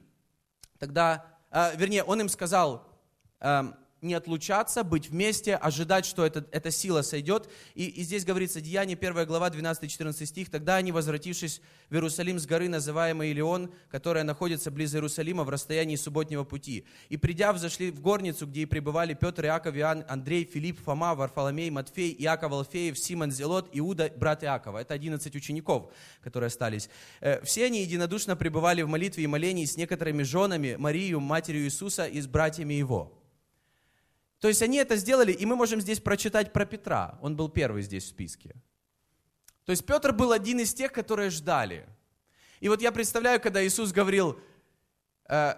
Тогда, 0.79 1.25
э, 1.49 1.75
вернее, 1.77 2.03
Он 2.03 2.19
им 2.21 2.29
сказал, 2.29 2.87
эм, 3.39 3.75
не 4.01 4.15
отлучаться, 4.15 4.83
быть 4.83 5.09
вместе, 5.09 5.55
ожидать, 5.55 6.05
что 6.05 6.25
это, 6.25 6.45
эта 6.51 6.71
сила 6.71 7.03
сойдет. 7.03 7.47
И, 7.75 7.85
и 7.85 8.01
здесь 8.01 8.25
говорится, 8.25 8.59
Деяние 8.59 8.97
1 8.97 9.25
глава, 9.25 9.49
12-14 9.49 10.25
стих. 10.25 10.49
«Тогда 10.49 10.77
они, 10.77 10.91
возвратившись 10.91 11.61
в 11.89 11.93
Иерусалим 11.93 12.39
с 12.39 12.47
горы, 12.47 12.67
называемой 12.67 13.29
Илион, 13.31 13.71
которая 13.89 14.23
находится 14.23 14.71
близ 14.71 14.95
Иерусалима 14.95 15.43
в 15.43 15.49
расстоянии 15.49 15.95
субботнего 15.95 16.43
пути, 16.43 16.85
и 17.09 17.17
придя, 17.17 17.53
взошли 17.53 17.91
в 17.91 18.01
горницу, 18.01 18.47
где 18.47 18.61
и 18.61 18.65
пребывали 18.65 19.13
Петр, 19.13 19.45
Иаков, 19.45 19.75
Иоанн, 19.75 20.03
Андрей, 20.07 20.49
Филипп, 20.51 20.83
Фома, 20.83 21.13
Варфоломей, 21.13 21.69
Матфей, 21.69 22.15
Иаков 22.17 22.51
Алфеев, 22.53 22.97
Симон, 22.97 23.31
Зелот, 23.31 23.69
Иуда, 23.73 24.11
брат 24.15 24.43
Иакова». 24.43 24.79
Это 24.79 24.95
11 24.95 25.35
учеников, 25.35 25.91
которые 26.23 26.47
остались. 26.47 26.89
Э, 27.19 27.43
все 27.43 27.65
они 27.65 27.81
единодушно 27.81 28.35
пребывали 28.35 28.81
в 28.81 28.87
молитве 28.87 29.25
и 29.25 29.27
молении 29.27 29.65
с 29.65 29.77
некоторыми 29.77 30.23
женами, 30.23 30.75
Марию, 30.79 31.19
матерью 31.19 31.65
Иисуса 31.65 32.07
и 32.07 32.19
с 32.19 32.25
братьями 32.25 32.73
его. 32.73 33.20
То 34.41 34.47
есть 34.47 34.63
они 34.63 34.77
это 34.77 34.97
сделали, 34.97 35.31
и 35.31 35.45
мы 35.45 35.55
можем 35.55 35.79
здесь 35.79 35.99
прочитать 35.99 36.51
про 36.51 36.65
Петра. 36.65 37.19
Он 37.21 37.35
был 37.35 37.47
первый 37.47 37.83
здесь 37.83 38.05
в 38.05 38.07
списке. 38.07 38.55
То 39.65 39.71
есть 39.71 39.85
Петр 39.85 40.11
был 40.13 40.31
один 40.31 40.59
из 40.59 40.73
тех, 40.73 40.91
которые 40.91 41.29
ждали. 41.29 41.87
И 42.59 42.67
вот 42.67 42.81
я 42.81 42.91
представляю, 42.91 43.39
когда 43.39 43.63
Иисус 43.63 43.91
говорил, 43.91 44.39
э, 45.29 45.53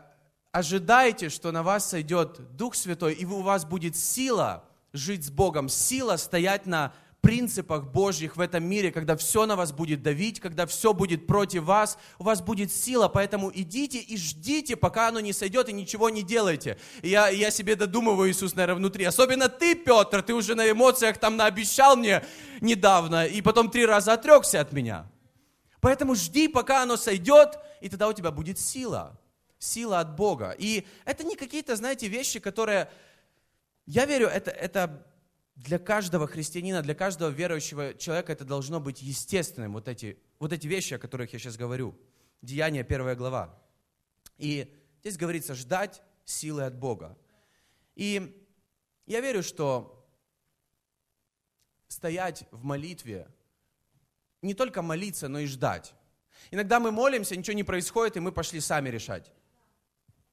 ожидайте, 0.51 1.29
что 1.29 1.53
на 1.53 1.63
вас 1.63 1.89
сойдет 1.89 2.55
Дух 2.57 2.75
Святой, 2.75 3.13
и 3.13 3.23
у 3.23 3.41
вас 3.41 3.63
будет 3.63 3.95
сила 3.95 4.65
жить 4.91 5.25
с 5.25 5.31
Богом, 5.31 5.69
сила 5.69 6.17
стоять 6.17 6.65
на 6.65 6.93
принципах 7.23 7.85
Божьих 7.85 8.35
в 8.35 8.41
этом 8.41 8.65
мире, 8.65 8.91
когда 8.91 9.15
все 9.15 9.45
на 9.45 9.55
вас 9.55 9.71
будет 9.71 10.03
давить, 10.03 10.41
когда 10.41 10.65
все 10.65 10.93
будет 10.93 11.25
против 11.25 11.63
вас, 11.63 11.97
у 12.19 12.25
вас 12.25 12.41
будет 12.41 12.69
сила, 12.69 13.07
поэтому 13.07 13.49
идите 13.55 13.99
и 13.99 14.17
ждите, 14.17 14.75
пока 14.75 15.07
оно 15.07 15.21
не 15.21 15.31
сойдет, 15.31 15.69
и 15.69 15.73
ничего 15.73 16.09
не 16.09 16.21
делайте. 16.21 16.77
я, 17.01 17.29
я 17.29 17.49
себе 17.49 17.77
додумываю, 17.77 18.29
Иисус, 18.29 18.55
наверное, 18.55 18.79
внутри. 18.79 19.05
Особенно 19.05 19.47
ты, 19.47 19.73
Петр, 19.73 20.21
ты 20.21 20.33
уже 20.33 20.53
на 20.53 20.69
эмоциях 20.69 21.17
там 21.17 21.37
наобещал 21.37 21.95
мне 21.95 22.25
недавно, 22.59 23.25
и 23.25 23.41
потом 23.41 23.71
три 23.71 23.85
раза 23.85 24.13
отрекся 24.13 24.59
от 24.59 24.73
меня. 24.73 25.09
Поэтому 25.79 26.15
жди, 26.15 26.49
пока 26.49 26.83
оно 26.83 26.97
сойдет, 26.97 27.57
и 27.79 27.87
тогда 27.87 28.09
у 28.09 28.13
тебя 28.13 28.31
будет 28.31 28.59
сила. 28.59 29.17
Сила 29.59 30.01
от 30.01 30.17
Бога. 30.17 30.53
И 30.57 30.85
это 31.05 31.23
не 31.23 31.37
какие-то, 31.37 31.77
знаете, 31.77 32.09
вещи, 32.09 32.41
которые... 32.41 32.91
Я 33.85 34.05
верю, 34.05 34.27
это, 34.27 34.51
это 34.51 35.05
для 35.55 35.77
каждого 35.77 36.27
христианина, 36.27 36.81
для 36.81 36.95
каждого 36.95 37.29
верующего 37.29 37.93
человека 37.93 38.31
это 38.31 38.45
должно 38.45 38.79
быть 38.79 39.01
естественным, 39.01 39.73
вот 39.73 39.87
эти, 39.87 40.17
вот 40.39 40.51
эти 40.51 40.67
вещи, 40.67 40.95
о 40.95 40.99
которых 40.99 41.33
я 41.33 41.39
сейчас 41.39 41.57
говорю. 41.57 41.95
Деяние, 42.41 42.83
первая 42.83 43.15
глава. 43.15 43.61
И 44.37 44.73
здесь 45.01 45.17
говорится, 45.17 45.53
ждать 45.53 46.01
силы 46.25 46.63
от 46.63 46.75
Бога. 46.75 47.17
И 47.95 48.43
я 49.05 49.21
верю, 49.21 49.43
что 49.43 50.03
стоять 51.87 52.45
в 52.51 52.63
молитве, 52.63 53.27
не 54.41 54.53
только 54.53 54.81
молиться, 54.81 55.27
но 55.27 55.39
и 55.39 55.45
ждать. 55.45 55.93
Иногда 56.51 56.79
мы 56.79 56.91
молимся, 56.91 57.35
ничего 57.35 57.55
не 57.55 57.63
происходит, 57.63 58.17
и 58.17 58.19
мы 58.19 58.31
пошли 58.31 58.59
сами 58.59 58.89
решать. 58.89 59.31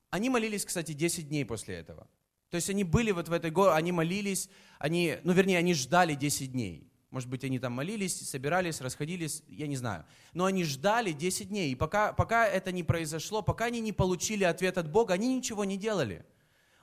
Они 0.09 0.29
молились, 0.29 0.65
кстати, 0.65 0.93
10 0.93 1.29
дней 1.29 1.45
после 1.45 1.77
этого. 1.77 2.09
То 2.51 2.57
есть 2.57 2.69
они 2.69 2.85
были 2.85 3.13
вот 3.13 3.29
в 3.29 3.33
этой 3.33 3.51
горе, 3.51 3.73
они 3.73 3.93
молились, 3.93 4.49
они, 4.79 5.19
ну 5.23 5.33
вернее, 5.33 5.59
они 5.59 5.73
ждали 5.73 6.15
10 6.15 6.53
дней. 6.53 6.91
Может 7.11 7.29
быть, 7.29 7.43
они 7.45 7.59
там 7.59 7.73
молились, 7.73 8.29
собирались, 8.29 8.81
расходились, 8.81 9.43
я 9.49 9.67
не 9.67 9.77
знаю. 9.77 10.05
Но 10.33 10.45
они 10.45 10.65
ждали 10.65 11.13
10 11.13 11.49
дней. 11.49 11.73
И 11.73 11.75
пока, 11.75 12.13
пока 12.13 12.47
это 12.47 12.71
не 12.71 12.83
произошло, 12.83 13.43
пока 13.43 13.67
они 13.67 13.81
не 13.81 13.93
получили 13.93 14.45
ответ 14.45 14.79
от 14.79 14.91
Бога, 14.91 15.15
они 15.15 15.35
ничего 15.35 15.65
не 15.65 15.77
делали. 15.77 16.25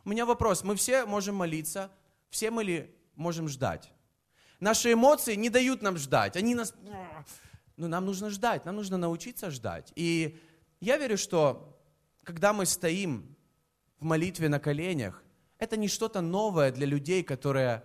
У 0.03 0.09
меня 0.09 0.25
вопрос. 0.25 0.63
Мы 0.63 0.75
все 0.75 1.05
можем 1.05 1.35
молиться, 1.35 1.91
все 2.29 2.51
мы 2.51 2.63
ли 2.63 2.95
можем 3.15 3.47
ждать? 3.47 3.91
Наши 4.59 4.93
эмоции 4.93 5.35
не 5.35 5.49
дают 5.49 5.81
нам 5.81 5.97
ждать. 5.97 6.35
Они 6.35 6.55
нас... 6.55 6.73
Ну, 7.75 7.87
нам 7.87 8.05
нужно 8.05 8.29
ждать, 8.29 8.65
нам 8.65 8.75
нужно 8.75 8.97
научиться 8.97 9.51
ждать. 9.51 9.93
И 9.95 10.39
я 10.79 10.97
верю, 10.97 11.17
что 11.17 11.77
когда 12.23 12.51
мы 12.51 12.65
стоим 12.65 13.35
в 13.99 14.03
молитве 14.03 14.49
на 14.49 14.59
коленях, 14.59 15.23
это 15.59 15.77
не 15.77 15.87
что-то 15.87 16.21
новое 16.21 16.71
для 16.71 16.85
людей, 16.85 17.23
которые, 17.23 17.83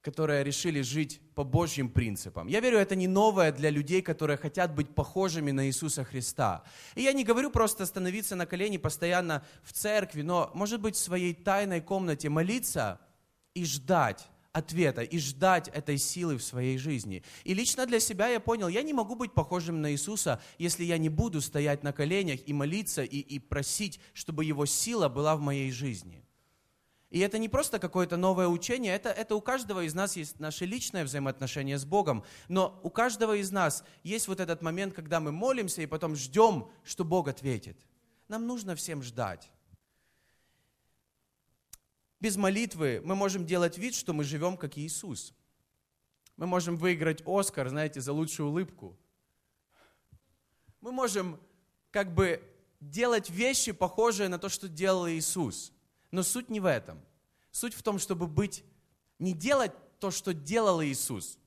которые 0.00 0.44
решили 0.44 0.82
жить 0.82 1.20
по 1.34 1.44
Божьим 1.44 1.90
принципам. 1.90 2.48
Я 2.48 2.60
верю, 2.60 2.78
это 2.78 2.94
не 2.94 3.08
новое 3.08 3.52
для 3.52 3.70
людей, 3.70 4.02
которые 4.02 4.36
хотят 4.36 4.74
быть 4.74 4.94
похожими 4.94 5.50
на 5.50 5.66
Иисуса 5.66 6.04
Христа. 6.04 6.64
И 6.94 7.02
я 7.02 7.12
не 7.12 7.24
говорю 7.24 7.50
просто 7.50 7.86
становиться 7.86 8.36
на 8.36 8.46
колени 8.46 8.76
постоянно 8.76 9.44
в 9.62 9.72
церкви, 9.72 10.22
но, 10.22 10.50
может 10.54 10.80
быть, 10.80 10.96
в 10.96 10.98
своей 10.98 11.34
тайной 11.34 11.80
комнате 11.80 12.28
молиться 12.28 13.00
и 13.54 13.64
ждать 13.64 14.28
ответа 14.52 15.02
и 15.02 15.18
ждать 15.18 15.68
этой 15.68 15.98
силы 15.98 16.36
в 16.36 16.42
своей 16.42 16.78
жизни. 16.78 17.22
И 17.44 17.54
лично 17.54 17.86
для 17.86 18.00
себя 18.00 18.28
я 18.28 18.40
понял, 18.40 18.68
я 18.68 18.82
не 18.82 18.92
могу 18.92 19.14
быть 19.14 19.32
похожим 19.32 19.80
на 19.80 19.92
Иисуса, 19.92 20.40
если 20.58 20.84
я 20.84 20.98
не 20.98 21.08
буду 21.08 21.40
стоять 21.40 21.82
на 21.82 21.92
коленях 21.92 22.40
и 22.46 22.52
молиться 22.52 23.02
и, 23.02 23.18
и 23.18 23.38
просить, 23.38 23.98
чтобы 24.12 24.44
Его 24.44 24.66
сила 24.66 25.08
была 25.08 25.36
в 25.36 25.40
моей 25.40 25.70
жизни. 25.70 26.21
И 27.12 27.18
это 27.18 27.36
не 27.36 27.50
просто 27.50 27.78
какое-то 27.78 28.16
новое 28.16 28.48
учение, 28.48 28.94
это, 28.94 29.10
это 29.10 29.36
у 29.36 29.42
каждого 29.42 29.84
из 29.84 29.92
нас 29.92 30.16
есть 30.16 30.40
наше 30.40 30.64
личное 30.64 31.04
взаимоотношение 31.04 31.76
с 31.76 31.84
Богом. 31.84 32.24
Но 32.48 32.80
у 32.82 32.88
каждого 32.88 33.36
из 33.36 33.50
нас 33.52 33.84
есть 34.02 34.28
вот 34.28 34.40
этот 34.40 34.62
момент, 34.62 34.94
когда 34.94 35.20
мы 35.20 35.30
молимся 35.30 35.82
и 35.82 35.86
потом 35.86 36.16
ждем, 36.16 36.70
что 36.84 37.04
Бог 37.04 37.28
ответит. 37.28 37.76
Нам 38.28 38.46
нужно 38.46 38.74
всем 38.76 39.02
ждать. 39.02 39.50
Без 42.18 42.36
молитвы 42.36 43.02
мы 43.04 43.14
можем 43.14 43.44
делать 43.44 43.76
вид, 43.76 43.94
что 43.94 44.14
мы 44.14 44.24
живем 44.24 44.56
как 44.56 44.78
Иисус. 44.78 45.34
Мы 46.38 46.46
можем 46.46 46.78
выиграть 46.78 47.22
Оскар, 47.26 47.68
знаете, 47.68 48.00
за 48.00 48.14
лучшую 48.14 48.48
улыбку. 48.48 48.98
Мы 50.80 50.92
можем 50.92 51.38
как 51.90 52.14
бы 52.14 52.42
делать 52.80 53.28
вещи, 53.28 53.72
похожие 53.72 54.30
на 54.30 54.38
то, 54.38 54.48
что 54.48 54.66
делал 54.66 55.06
Иисус. 55.10 55.74
Но 56.12 56.22
суть 56.22 56.48
не 56.50 56.60
в 56.60 56.66
этом. 56.66 57.00
Суть 57.50 57.74
в 57.74 57.82
том, 57.82 57.98
чтобы 57.98 58.28
быть, 58.28 58.64
не 59.18 59.32
делать 59.32 59.72
то, 59.98 60.10
что 60.10 60.32
делал 60.32 60.82
Иисус, 60.82 61.38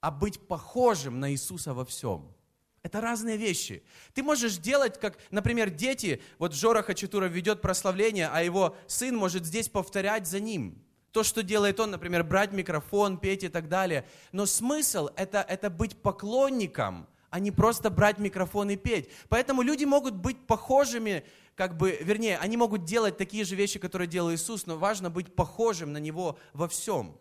а 0.00 0.10
быть 0.10 0.46
похожим 0.46 1.20
на 1.20 1.32
Иисуса 1.32 1.74
во 1.74 1.84
всем. 1.84 2.34
Это 2.82 3.00
разные 3.00 3.38
вещи. 3.38 3.82
Ты 4.12 4.22
можешь 4.22 4.58
делать, 4.58 5.00
как, 5.00 5.16
например, 5.30 5.70
дети, 5.70 6.20
вот 6.38 6.54
Жора 6.54 6.82
Хачатура 6.82 7.24
ведет 7.24 7.62
прославление, 7.62 8.28
а 8.28 8.42
его 8.42 8.76
сын 8.86 9.16
может 9.16 9.46
здесь 9.46 9.68
повторять 9.68 10.26
за 10.26 10.38
ним. 10.38 10.82
То, 11.10 11.22
что 11.22 11.42
делает 11.42 11.80
он, 11.80 11.92
например, 11.92 12.24
брать 12.24 12.52
микрофон, 12.52 13.18
петь 13.18 13.44
и 13.44 13.48
так 13.48 13.68
далее. 13.68 14.06
Но 14.32 14.44
смысл 14.44 15.08
это, 15.16 15.40
это 15.48 15.70
быть 15.70 15.96
поклонником, 15.96 17.06
а 17.30 17.40
не 17.40 17.50
просто 17.50 17.88
брать 17.88 18.18
микрофон 18.18 18.68
и 18.70 18.76
петь. 18.76 19.08
Поэтому 19.28 19.62
люди 19.62 19.84
могут 19.84 20.14
быть 20.14 20.46
похожими 20.46 21.24
как 21.54 21.76
бы, 21.76 21.98
вернее, 22.00 22.38
они 22.38 22.56
могут 22.56 22.84
делать 22.84 23.16
такие 23.16 23.44
же 23.44 23.54
вещи, 23.54 23.78
которые 23.78 24.08
делал 24.08 24.32
Иисус, 24.32 24.66
но 24.66 24.76
важно 24.76 25.10
быть 25.10 25.34
похожим 25.34 25.92
на 25.92 25.98
Него 25.98 26.38
во 26.52 26.68
всем. 26.68 27.18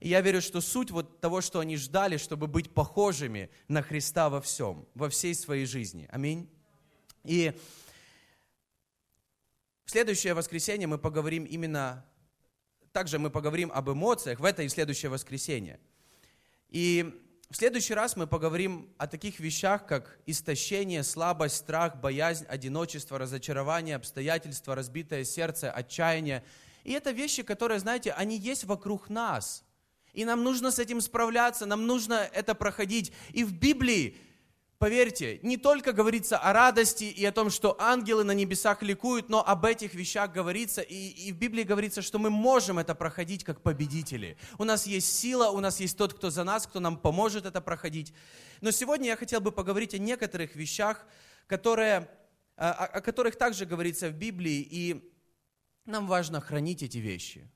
И 0.00 0.08
я 0.08 0.20
верю, 0.20 0.40
что 0.40 0.60
суть 0.60 0.90
вот 0.90 1.20
того, 1.20 1.40
что 1.40 1.60
они 1.60 1.76
ждали, 1.76 2.16
чтобы 2.16 2.46
быть 2.46 2.72
похожими 2.72 3.50
на 3.66 3.82
Христа 3.82 4.30
во 4.30 4.40
всем, 4.40 4.86
во 4.94 5.08
всей 5.10 5.34
своей 5.34 5.66
жизни. 5.66 6.08
Аминь. 6.10 6.48
И 7.24 7.52
в 9.84 9.90
следующее 9.90 10.34
воскресенье 10.34 10.86
мы 10.86 10.98
поговорим 10.98 11.44
именно, 11.44 12.06
также 12.92 13.18
мы 13.18 13.28
поговорим 13.28 13.72
об 13.72 13.90
эмоциях 13.90 14.38
в 14.38 14.44
это 14.44 14.62
и 14.62 14.68
следующее 14.68 15.10
воскресенье. 15.10 15.80
И 16.68 17.27
в 17.50 17.56
следующий 17.56 17.94
раз 17.94 18.14
мы 18.14 18.26
поговорим 18.26 18.90
о 18.98 19.06
таких 19.06 19.40
вещах, 19.40 19.86
как 19.86 20.18
истощение, 20.26 21.02
слабость, 21.02 21.56
страх, 21.56 21.96
боязнь, 21.96 22.44
одиночество, 22.44 23.18
разочарование, 23.18 23.96
обстоятельства, 23.96 24.74
разбитое 24.74 25.24
сердце, 25.24 25.70
отчаяние. 25.70 26.44
И 26.84 26.92
это 26.92 27.10
вещи, 27.10 27.42
которые, 27.42 27.78
знаете, 27.78 28.12
они 28.12 28.36
есть 28.36 28.64
вокруг 28.64 29.08
нас. 29.08 29.64
И 30.12 30.26
нам 30.26 30.44
нужно 30.44 30.70
с 30.70 30.78
этим 30.78 31.00
справляться, 31.00 31.64
нам 31.64 31.86
нужно 31.86 32.28
это 32.34 32.54
проходить. 32.54 33.12
И 33.32 33.44
в 33.44 33.54
Библии 33.54 34.18
Поверьте, 34.78 35.40
не 35.42 35.56
только 35.56 35.92
говорится 35.92 36.38
о 36.38 36.52
радости 36.52 37.02
и 37.02 37.24
о 37.24 37.32
том, 37.32 37.50
что 37.50 37.74
ангелы 37.80 38.22
на 38.22 38.30
небесах 38.30 38.80
ликуют, 38.80 39.28
но 39.28 39.44
об 39.44 39.64
этих 39.64 39.94
вещах 39.94 40.32
говорится. 40.32 40.82
И, 40.82 41.08
и 41.08 41.32
в 41.32 41.36
Библии 41.36 41.64
говорится, 41.64 42.00
что 42.00 42.20
мы 42.20 42.30
можем 42.30 42.78
это 42.78 42.94
проходить 42.94 43.42
как 43.42 43.60
победители. 43.60 44.38
У 44.56 44.62
нас 44.62 44.86
есть 44.86 45.18
сила, 45.18 45.48
у 45.50 45.58
нас 45.58 45.80
есть 45.80 45.98
тот, 45.98 46.14
кто 46.14 46.30
за 46.30 46.44
нас, 46.44 46.64
кто 46.64 46.78
нам 46.78 46.96
поможет 46.96 47.44
это 47.44 47.60
проходить. 47.60 48.14
Но 48.60 48.70
сегодня 48.70 49.08
я 49.08 49.16
хотел 49.16 49.40
бы 49.40 49.50
поговорить 49.50 49.94
о 49.94 49.98
некоторых 49.98 50.54
вещах, 50.54 51.04
которые, 51.48 52.08
о, 52.54 52.70
о 52.70 53.00
которых 53.00 53.34
также 53.34 53.66
говорится 53.66 54.08
в 54.08 54.12
Библии, 54.12 54.64
и 54.70 55.12
нам 55.86 56.06
важно 56.06 56.40
хранить 56.40 56.84
эти 56.84 56.98
вещи. 56.98 57.50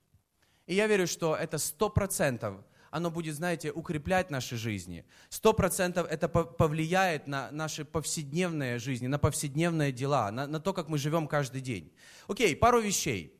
И 0.65 0.75
я 0.75 0.87
верю, 0.87 1.07
что 1.07 1.37
это 1.37 1.57
сто 1.57 1.89
процентов 1.89 2.65
оно 2.93 3.09
будет, 3.09 3.33
знаете, 3.33 3.71
укреплять 3.71 4.29
наши 4.29 4.55
жизни. 4.55 5.03
Сто 5.29 5.53
процентов 5.53 6.05
это 6.11 6.29
повлияет 6.29 7.25
на 7.25 7.49
наши 7.49 7.85
повседневные 7.85 8.77
жизни, 8.77 9.07
на 9.07 9.17
повседневные 9.17 9.91
дела, 9.91 10.29
на, 10.29 10.45
на 10.45 10.59
то, 10.59 10.73
как 10.73 10.89
мы 10.89 10.99
живем 10.99 11.27
каждый 11.27 11.61
день. 11.61 11.91
Окей, 12.27 12.55
пару 12.55 12.79
вещей. 12.79 13.35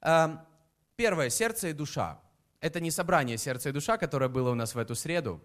Эм, 0.00 0.40
первое, 0.96 1.30
сердце 1.30 1.68
и 1.68 1.72
душа. 1.72 2.20
Это 2.60 2.80
не 2.80 2.90
собрание 2.90 3.38
сердца 3.38 3.68
и 3.68 3.72
душа, 3.72 3.98
которое 3.98 4.28
было 4.28 4.50
у 4.50 4.54
нас 4.54 4.74
в 4.74 4.78
эту 4.78 4.96
среду. 4.96 5.40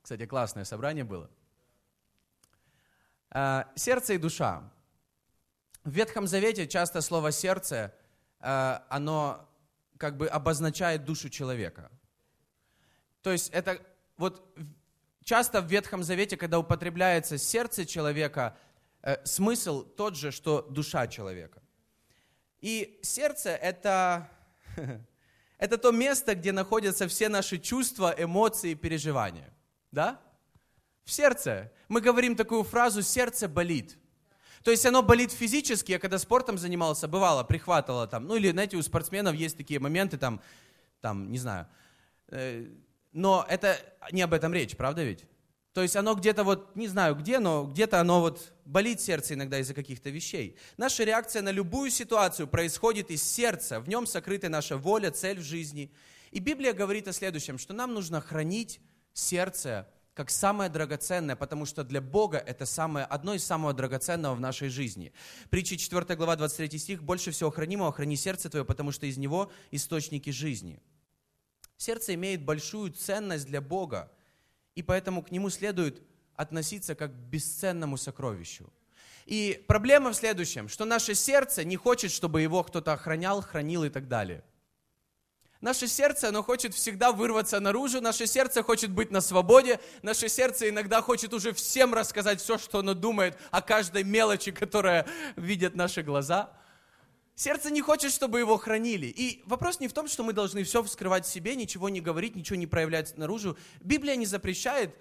Кстати, 0.00 0.24
классное 0.24 0.64
собрание 0.64 1.04
было. 1.04 1.28
Э, 3.34 3.64
сердце 3.74 4.14
и 4.14 4.18
душа. 4.18 4.72
В 5.84 5.90
Ветхом 5.90 6.26
Завете 6.26 6.66
часто 6.66 7.02
слово 7.02 7.32
«сердце», 7.32 7.92
э, 8.40 8.78
оно 8.88 9.46
как 9.98 10.16
бы 10.16 10.26
обозначает 10.26 11.04
душу 11.04 11.28
человека. 11.28 11.90
То 13.22 13.32
есть 13.32 13.50
это 13.50 13.80
вот 14.16 14.42
часто 15.24 15.60
в 15.60 15.66
Ветхом 15.66 16.02
Завете, 16.02 16.36
когда 16.36 16.58
употребляется 16.58 17.38
сердце 17.38 17.86
человека, 17.86 18.56
э, 19.02 19.24
смысл 19.24 19.82
тот 19.84 20.16
же, 20.16 20.30
что 20.30 20.62
душа 20.62 21.06
человека. 21.06 21.62
И 22.60 22.98
сердце 23.02 23.50
это, 23.50 24.28
это 25.58 25.78
то 25.78 25.90
место, 25.90 26.34
где 26.34 26.52
находятся 26.52 27.08
все 27.08 27.28
наши 27.28 27.58
чувства, 27.58 28.14
эмоции, 28.16 28.74
переживания. 28.74 29.52
Да? 29.90 30.20
В 31.04 31.10
сердце. 31.10 31.72
Мы 31.88 32.00
говорим 32.00 32.36
такую 32.36 32.62
фразу 32.62 33.02
«сердце 33.02 33.48
болит». 33.48 33.98
То 34.62 34.70
есть 34.70 34.86
оно 34.86 35.02
болит 35.02 35.32
физически, 35.32 35.92
я 35.92 35.98
когда 35.98 36.18
спортом 36.18 36.56
занимался, 36.56 37.08
бывало, 37.08 37.42
прихватывало 37.42 38.06
там, 38.06 38.26
ну 38.26 38.36
или, 38.36 38.52
знаете, 38.52 38.76
у 38.76 38.82
спортсменов 38.82 39.34
есть 39.34 39.56
такие 39.56 39.80
моменты, 39.80 40.18
там, 40.18 40.40
там 41.00 41.32
не 41.32 41.38
знаю, 41.38 41.66
э, 42.28 42.68
но 43.12 43.46
это 43.48 43.78
не 44.10 44.22
об 44.22 44.32
этом 44.32 44.52
речь, 44.52 44.76
правда 44.76 45.02
ведь? 45.04 45.24
То 45.72 45.82
есть 45.82 45.96
оно 45.96 46.14
где-то 46.14 46.44
вот, 46.44 46.76
не 46.76 46.86
знаю 46.86 47.14
где, 47.14 47.38
но 47.38 47.64
где-то 47.64 47.98
оно 48.00 48.20
вот 48.20 48.52
болит 48.66 49.00
сердце 49.00 49.34
иногда 49.34 49.58
из-за 49.58 49.72
каких-то 49.72 50.10
вещей. 50.10 50.58
Наша 50.76 51.04
реакция 51.04 51.40
на 51.40 51.50
любую 51.50 51.90
ситуацию 51.90 52.46
происходит 52.46 53.10
из 53.10 53.22
сердца, 53.22 53.80
в 53.80 53.88
нем 53.88 54.06
сокрыта 54.06 54.50
наша 54.50 54.76
воля, 54.76 55.10
цель 55.10 55.38
в 55.38 55.42
жизни. 55.42 55.90
И 56.30 56.40
Библия 56.40 56.74
говорит 56.74 57.08
о 57.08 57.12
следующем, 57.12 57.58
что 57.58 57.72
нам 57.72 57.94
нужно 57.94 58.20
хранить 58.20 58.80
сердце 59.14 59.88
как 60.14 60.28
самое 60.28 60.68
драгоценное, 60.68 61.36
потому 61.36 61.64
что 61.64 61.84
для 61.84 62.02
Бога 62.02 62.36
это 62.36 62.66
самое, 62.66 63.06
одно 63.06 63.32
из 63.32 63.44
самого 63.44 63.72
драгоценного 63.72 64.34
в 64.34 64.40
нашей 64.40 64.68
жизни. 64.68 65.12
Притча 65.48 65.78
4 65.78 66.16
глава 66.16 66.36
23 66.36 66.78
стих. 66.78 67.02
«Больше 67.02 67.30
всего 67.30 67.50
хранимого 67.50 67.92
храни 67.92 68.16
сердце 68.16 68.50
твое, 68.50 68.66
потому 68.66 68.92
что 68.92 69.06
из 69.06 69.16
него 69.16 69.50
источники 69.70 70.28
жизни». 70.28 70.82
Сердце 71.82 72.14
имеет 72.14 72.44
большую 72.44 72.92
ценность 72.92 73.46
для 73.46 73.60
Бога, 73.60 74.08
и 74.76 74.84
поэтому 74.84 75.20
к 75.20 75.32
нему 75.32 75.50
следует 75.50 76.00
относиться 76.36 76.94
как 76.94 77.10
к 77.10 77.14
бесценному 77.14 77.96
сокровищу. 77.96 78.72
И 79.26 79.64
проблема 79.66 80.12
в 80.12 80.14
следующем, 80.14 80.68
что 80.68 80.84
наше 80.84 81.16
сердце 81.16 81.64
не 81.64 81.76
хочет, 81.76 82.12
чтобы 82.12 82.40
его 82.40 82.62
кто-то 82.62 82.92
охранял, 82.92 83.42
хранил 83.42 83.82
и 83.82 83.88
так 83.90 84.06
далее– 84.06 84.44
Наше 85.62 85.86
сердце, 85.86 86.28
оно 86.28 86.42
хочет 86.42 86.74
всегда 86.74 87.12
вырваться 87.12 87.60
наружу, 87.60 88.00
наше 88.00 88.26
сердце 88.26 88.64
хочет 88.64 88.90
быть 88.90 89.12
на 89.12 89.20
свободе, 89.20 89.78
наше 90.02 90.28
сердце 90.28 90.68
иногда 90.68 91.00
хочет 91.00 91.32
уже 91.32 91.52
всем 91.52 91.94
рассказать 91.94 92.40
все, 92.40 92.58
что 92.58 92.80
оно 92.80 92.94
думает 92.94 93.38
о 93.52 93.62
каждой 93.62 94.02
мелочи, 94.02 94.50
которая 94.50 95.06
видят 95.36 95.76
наши 95.76 96.02
глаза. 96.02 96.50
Сердце 97.34 97.70
не 97.70 97.80
хочет, 97.80 98.12
чтобы 98.12 98.40
его 98.40 98.58
хранили. 98.58 99.06
И 99.06 99.42
вопрос 99.46 99.80
не 99.80 99.88
в 99.88 99.92
том, 99.92 100.06
что 100.06 100.22
мы 100.22 100.32
должны 100.32 100.64
все 100.64 100.82
вскрывать 100.82 101.24
в 101.24 101.28
себе, 101.30 101.56
ничего 101.56 101.88
не 101.88 102.00
говорить, 102.00 102.36
ничего 102.36 102.56
не 102.56 102.66
проявлять 102.66 103.16
наружу. 103.16 103.56
Библия 103.80 104.16
не 104.16 104.26
запрещает, 104.26 104.94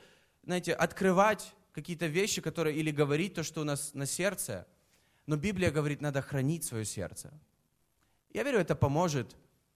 знаете, 0.43 0.73
открывать 0.73 1.53
какие-то 1.73 2.07
вещи, 2.07 2.41
которые 2.41 2.75
или 2.75 2.91
говорить 2.91 3.33
то, 3.33 3.43
что 3.43 3.61
у 3.61 3.63
нас 3.63 3.93
на 3.93 4.05
сердце. 4.05 4.65
Но 5.25 5.35
Библия 5.35 5.71
говорит, 5.71 6.01
надо 6.01 6.21
хранить 6.21 6.63
свое 6.63 6.85
сердце. 6.85 7.33
Я 8.33 8.44
верю, 8.44 8.59
это 8.59 8.75
поможет 8.75 9.35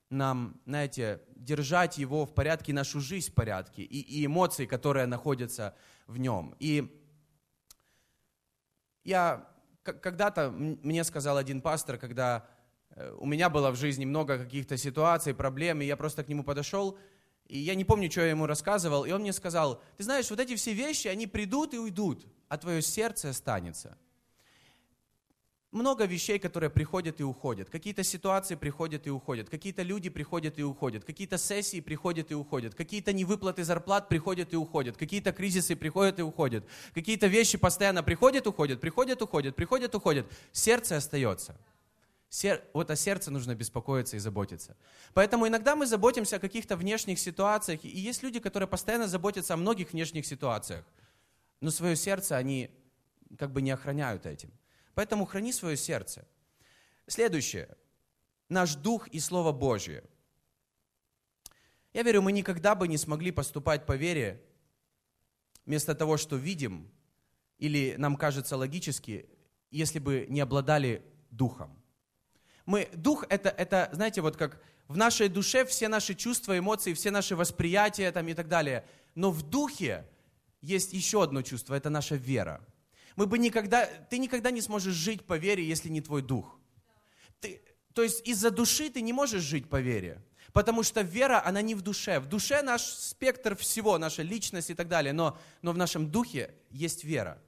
нам, 0.09 0.59
знаете, 0.65 1.21
держать 1.35 1.97
его 1.97 2.25
в 2.25 2.33
порядке, 2.33 2.73
нашу 2.73 3.01
жизнь 3.01 3.31
в 3.31 3.33
порядке, 3.33 3.83
и, 3.83 3.99
и 3.99 4.25
эмоции, 4.25 4.65
которые 4.65 5.07
находятся 5.07 5.75
в 6.07 6.17
нем. 6.17 6.55
И 6.59 7.01
я 9.03 9.47
когда-то, 9.93 10.51
мне 10.51 11.03
сказал 11.03 11.37
один 11.37 11.61
пастор, 11.61 11.97
когда 11.97 12.47
э, 12.89 13.15
у 13.19 13.25
меня 13.25 13.49
было 13.49 13.71
в 13.71 13.75
жизни 13.75 14.05
много 14.05 14.37
каких-то 14.37 14.77
ситуаций, 14.77 15.33
проблем, 15.33 15.81
и 15.81 15.85
я 15.85 15.95
просто 15.95 16.23
к 16.23 16.27
нему 16.27 16.43
подошел, 16.43 16.97
и 17.47 17.57
я 17.59 17.75
не 17.75 17.85
помню, 17.85 18.09
что 18.09 18.21
я 18.21 18.31
ему 18.31 18.47
рассказывал, 18.47 19.05
и 19.05 19.11
он 19.11 19.21
мне 19.21 19.33
сказал, 19.33 19.81
ты 19.97 20.03
знаешь, 20.03 20.29
вот 20.29 20.39
эти 20.39 20.55
все 20.55 20.73
вещи, 20.73 21.07
они 21.07 21.27
придут 21.27 21.73
и 21.73 21.77
уйдут, 21.77 22.25
а 22.47 22.57
твое 22.57 22.81
сердце 22.81 23.29
останется 23.29 23.97
много 25.75 26.05
вещей, 26.05 26.39
которые 26.39 26.69
приходят 26.69 27.19
и 27.19 27.23
уходят. 27.23 27.69
Какие-то 27.69 28.03
ситуации 28.03 28.55
приходят 28.55 29.05
и 29.05 29.09
уходят. 29.09 29.49
Какие-то 29.49 29.83
люди 29.83 30.09
приходят 30.09 30.57
и 30.57 30.63
уходят. 30.63 31.03
Какие-то 31.03 31.37
сессии 31.37 31.81
приходят 31.81 32.31
и 32.31 32.33
уходят. 32.33 32.73
Какие-то 32.73 33.11
невыплаты 33.11 33.63
зарплат 33.63 34.07
приходят 34.07 34.53
и 34.53 34.55
уходят. 34.55 34.95
Какие-то 34.95 35.33
кризисы 35.33 35.75
приходят 35.75 36.17
и 36.19 36.21
уходят. 36.23 36.65
Какие-то 36.93 37.27
вещи 37.27 37.57
постоянно 37.57 38.03
приходят, 38.03 38.47
уходят, 38.47 38.79
приходят, 38.79 39.21
уходят, 39.21 39.55
приходят, 39.55 39.93
уходят. 39.93 40.25
Сердце 40.53 40.95
остается. 40.95 41.57
Сер... 42.29 42.63
Вот 42.73 42.89
о 42.89 42.95
сердце 42.95 43.29
нужно 43.29 43.53
беспокоиться 43.53 44.15
и 44.15 44.19
заботиться. 44.19 44.77
Поэтому 45.13 45.45
иногда 45.45 45.75
мы 45.75 45.85
заботимся 45.87 46.37
о 46.37 46.39
каких-то 46.39 46.77
внешних 46.77 47.19
ситуациях. 47.19 47.83
И 47.83 47.89
есть 47.89 48.23
люди, 48.23 48.39
которые 48.39 48.67
постоянно 48.67 49.07
заботятся 49.07 49.53
о 49.53 49.57
многих 49.57 49.91
внешних 49.91 50.25
ситуациях. 50.25 50.85
Но 51.59 51.69
свое 51.69 51.97
сердце 51.97 52.37
они 52.37 52.71
как 53.37 53.51
бы 53.51 53.61
не 53.61 53.71
охраняют 53.71 54.25
этим. 54.25 54.51
Поэтому 54.95 55.25
храни 55.25 55.51
свое 55.51 55.77
сердце. 55.77 56.25
Следующее. 57.05 57.67
Наш 58.49 58.75
дух 58.75 59.07
и 59.09 59.19
Слово 59.19 59.51
Божье. 59.51 60.03
Я 61.93 62.03
верю, 62.03 62.21
мы 62.21 62.31
никогда 62.31 62.75
бы 62.75 62.87
не 62.87 62.97
смогли 62.97 63.31
поступать 63.31 63.85
по 63.85 63.95
вере, 63.95 64.41
вместо 65.65 65.95
того, 65.95 66.17
что 66.17 66.35
видим, 66.35 66.91
или 67.57 67.95
нам 67.97 68.15
кажется 68.15 68.57
логически, 68.57 69.29
если 69.71 69.99
бы 69.99 70.25
не 70.29 70.41
обладали 70.41 71.03
духом. 71.31 71.81
Мы, 72.65 72.89
дух 72.93 73.25
это, 73.29 73.49
это, 73.49 73.89
знаете, 73.93 74.21
вот 74.21 74.37
как 74.37 74.61
в 74.87 74.97
нашей 74.97 75.29
душе 75.29 75.65
все 75.65 75.87
наши 75.87 76.15
чувства, 76.15 76.57
эмоции, 76.57 76.93
все 76.93 77.11
наши 77.11 77.35
восприятия 77.35 78.11
там, 78.11 78.27
и 78.27 78.33
так 78.33 78.47
далее. 78.47 78.85
Но 79.13 79.31
в 79.31 79.43
духе 79.43 80.05
есть 80.61 80.93
еще 80.93 81.23
одно 81.23 81.41
чувство, 81.41 81.75
это 81.75 81.89
наша 81.89 82.15
вера 82.15 82.65
мы 83.15 83.27
бы 83.27 83.37
никогда, 83.37 83.85
ты 83.85 84.17
никогда 84.17 84.51
не 84.51 84.61
сможешь 84.61 84.93
жить 84.93 85.25
по 85.25 85.37
вере, 85.37 85.63
если 85.63 85.89
не 85.89 86.01
твой 86.01 86.21
дух. 86.21 86.59
Ты, 87.39 87.61
то 87.93 88.03
есть 88.03 88.27
из-за 88.27 88.51
души 88.51 88.89
ты 88.89 89.01
не 89.01 89.13
можешь 89.13 89.41
жить 89.41 89.69
по 89.69 89.79
вере. 89.79 90.21
Потому 90.51 90.83
что 90.83 91.01
вера, 91.01 91.45
она 91.45 91.61
не 91.61 91.75
в 91.75 91.81
душе. 91.81 92.19
В 92.19 92.27
душе 92.27 92.61
наш 92.61 92.81
спектр 92.81 93.57
всего, 93.57 93.97
наша 93.97 94.21
личность 94.21 94.69
и 94.69 94.73
так 94.73 94.87
далее. 94.87 95.11
Но, 95.11 95.37
но 95.61 95.73
в 95.73 95.77
нашем 95.77 96.09
духе 96.09 96.53
есть 96.71 97.03
вера. 97.03 97.41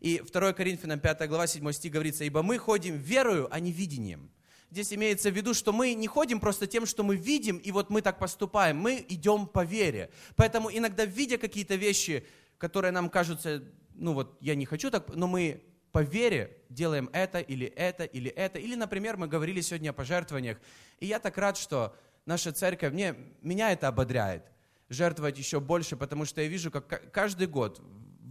И 0.00 0.22
2 0.32 0.52
Коринфянам 0.52 1.00
5 1.00 1.28
глава 1.28 1.46
7 1.46 1.70
стих 1.72 1.92
говорится, 1.92 2.24
«Ибо 2.24 2.42
мы 2.42 2.58
ходим 2.58 2.96
верою, 2.96 3.48
а 3.50 3.60
не 3.60 3.72
видением». 3.72 4.30
Здесь 4.70 4.92
имеется 4.92 5.30
в 5.30 5.36
виду, 5.36 5.54
что 5.54 5.72
мы 5.72 5.94
не 5.94 6.06
ходим 6.06 6.40
просто 6.40 6.66
тем, 6.66 6.86
что 6.86 7.02
мы 7.02 7.16
видим, 7.16 7.58
и 7.58 7.72
вот 7.72 7.88
мы 7.88 8.02
так 8.02 8.18
поступаем. 8.18 8.78
Мы 8.78 9.04
идем 9.08 9.46
по 9.46 9.64
вере. 9.64 10.10
Поэтому 10.34 10.70
иногда, 10.70 11.04
видя 11.04 11.38
какие-то 11.38 11.76
вещи, 11.76 12.26
которые 12.58 12.90
нам 12.90 13.08
кажутся 13.10 13.62
ну 13.96 14.12
вот 14.12 14.36
я 14.40 14.54
не 14.54 14.66
хочу 14.66 14.90
так, 14.90 15.08
но 15.14 15.26
мы 15.26 15.62
по 15.92 16.02
вере 16.02 16.56
делаем 16.68 17.08
это 17.12 17.40
или 17.40 17.66
это 17.66 18.04
или 18.04 18.30
это. 18.30 18.58
Или, 18.58 18.74
например, 18.74 19.16
мы 19.16 19.28
говорили 19.28 19.60
сегодня 19.60 19.90
о 19.90 19.92
пожертвованиях. 19.92 20.58
И 21.00 21.06
я 21.06 21.18
так 21.18 21.38
рад, 21.38 21.56
что 21.56 21.96
наша 22.26 22.52
церковь, 22.52 22.92
мне, 22.92 23.14
меня 23.40 23.72
это 23.72 23.88
ободряет. 23.88 24.44
Жертвовать 24.88 25.38
еще 25.38 25.58
больше, 25.58 25.96
потому 25.96 26.24
что 26.26 26.42
я 26.42 26.48
вижу, 26.48 26.70
как 26.70 27.10
каждый 27.12 27.46
год 27.46 27.80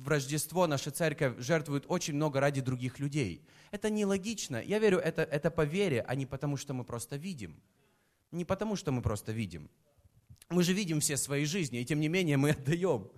в 0.05 0.07
Рождество 0.07 0.67
наша 0.67 0.91
церковь 0.91 1.39
жертвует 1.39 1.85
очень 1.87 2.13
много 2.13 2.39
ради 2.39 2.61
других 2.61 2.99
людей. 2.99 3.43
Это 3.71 3.89
нелогично. 3.89 4.61
Я 4.61 4.77
верю, 4.77 4.99
это, 4.99 5.23
это 5.23 5.49
по 5.49 5.65
вере, 5.65 6.05
а 6.07 6.13
не 6.13 6.27
потому, 6.27 6.57
что 6.57 6.75
мы 6.75 6.83
просто 6.83 7.15
видим. 7.15 7.59
Не 8.31 8.45
потому, 8.45 8.75
что 8.75 8.91
мы 8.91 9.01
просто 9.01 9.31
видим. 9.31 9.69
Мы 10.49 10.61
же 10.61 10.73
видим 10.73 10.99
все 10.99 11.17
свои 11.17 11.45
жизни, 11.45 11.79
и 11.79 11.85
тем 11.85 11.99
не 11.99 12.07
менее 12.07 12.37
мы 12.37 12.51
отдаем. 12.51 13.09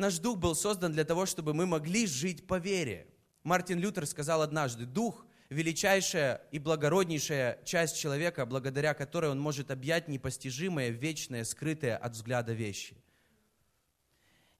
Наш 0.00 0.18
дух 0.18 0.38
был 0.38 0.54
создан 0.54 0.92
для 0.92 1.04
того, 1.04 1.26
чтобы 1.26 1.52
мы 1.52 1.66
могли 1.66 2.06
жить 2.06 2.46
по 2.46 2.58
вере. 2.58 3.06
Мартин 3.42 3.78
Лютер 3.78 4.06
сказал 4.06 4.40
однажды, 4.40 4.86
дух– 4.86 5.26
величайшая 5.50 6.40
и 6.52 6.58
благороднейшая 6.58 7.62
часть 7.64 7.98
человека, 7.98 8.46
благодаря 8.46 8.94
которой 8.94 9.30
он 9.30 9.38
может 9.38 9.70
объять 9.70 10.08
непостижимое, 10.08 10.88
вечное, 10.88 11.44
скрытое 11.44 11.98
от 11.98 12.12
взгляда 12.12 12.54
вещи. 12.54 12.96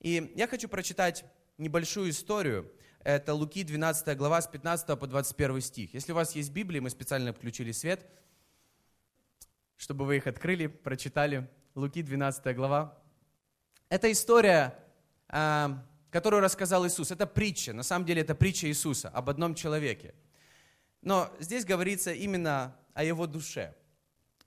И 0.00 0.31
я 0.37 0.46
хочу 0.46 0.68
прочитать 0.68 1.24
небольшую 1.57 2.11
историю. 2.11 2.70
Это 3.03 3.33
Луки 3.33 3.64
12 3.64 4.14
глава 4.18 4.42
с 4.42 4.46
15 4.46 4.98
по 4.98 5.07
21 5.07 5.62
стих. 5.62 5.94
Если 5.94 6.12
у 6.12 6.16
вас 6.16 6.37
есть 6.37 6.50
Библия, 6.50 6.83
мы 6.83 6.90
специально 6.90 7.33
включили 7.33 7.72
свет, 7.72 8.05
чтобы 9.79 10.05
вы 10.05 10.18
их 10.18 10.26
открыли, 10.26 10.66
прочитали. 10.66 11.48
Луки 11.74 12.03
12 12.03 12.55
глава. 12.55 13.03
Это 13.88 14.12
история, 14.12 14.76
которую 15.30 16.42
рассказал 16.42 16.86
Иисус. 16.86 17.10
Это 17.10 17.26
притча, 17.26 17.72
на 17.72 17.82
самом 17.82 18.04
деле 18.04 18.22
это 18.22 18.34
притча 18.34 18.66
Иисуса 18.68 19.08
об 19.10 19.30
одном 19.30 19.54
человеке. 19.54 20.14
Но 21.02 21.32
здесь 21.38 21.64
говорится 21.64 22.12
именно 22.12 22.76
о 22.94 23.04
его 23.04 23.26
душе. 23.26 23.74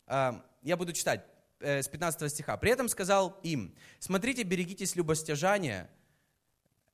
А, 0.05 0.43
я 0.61 0.77
буду 0.77 0.93
читать 0.93 1.25
э, 1.59 1.81
с 1.81 1.87
15 1.87 2.31
стиха. 2.31 2.57
«При 2.57 2.71
этом 2.71 2.89
сказал 2.89 3.39
им, 3.43 3.73
смотрите, 3.99 4.43
берегитесь 4.43 4.95
любостяжания, 4.95 5.89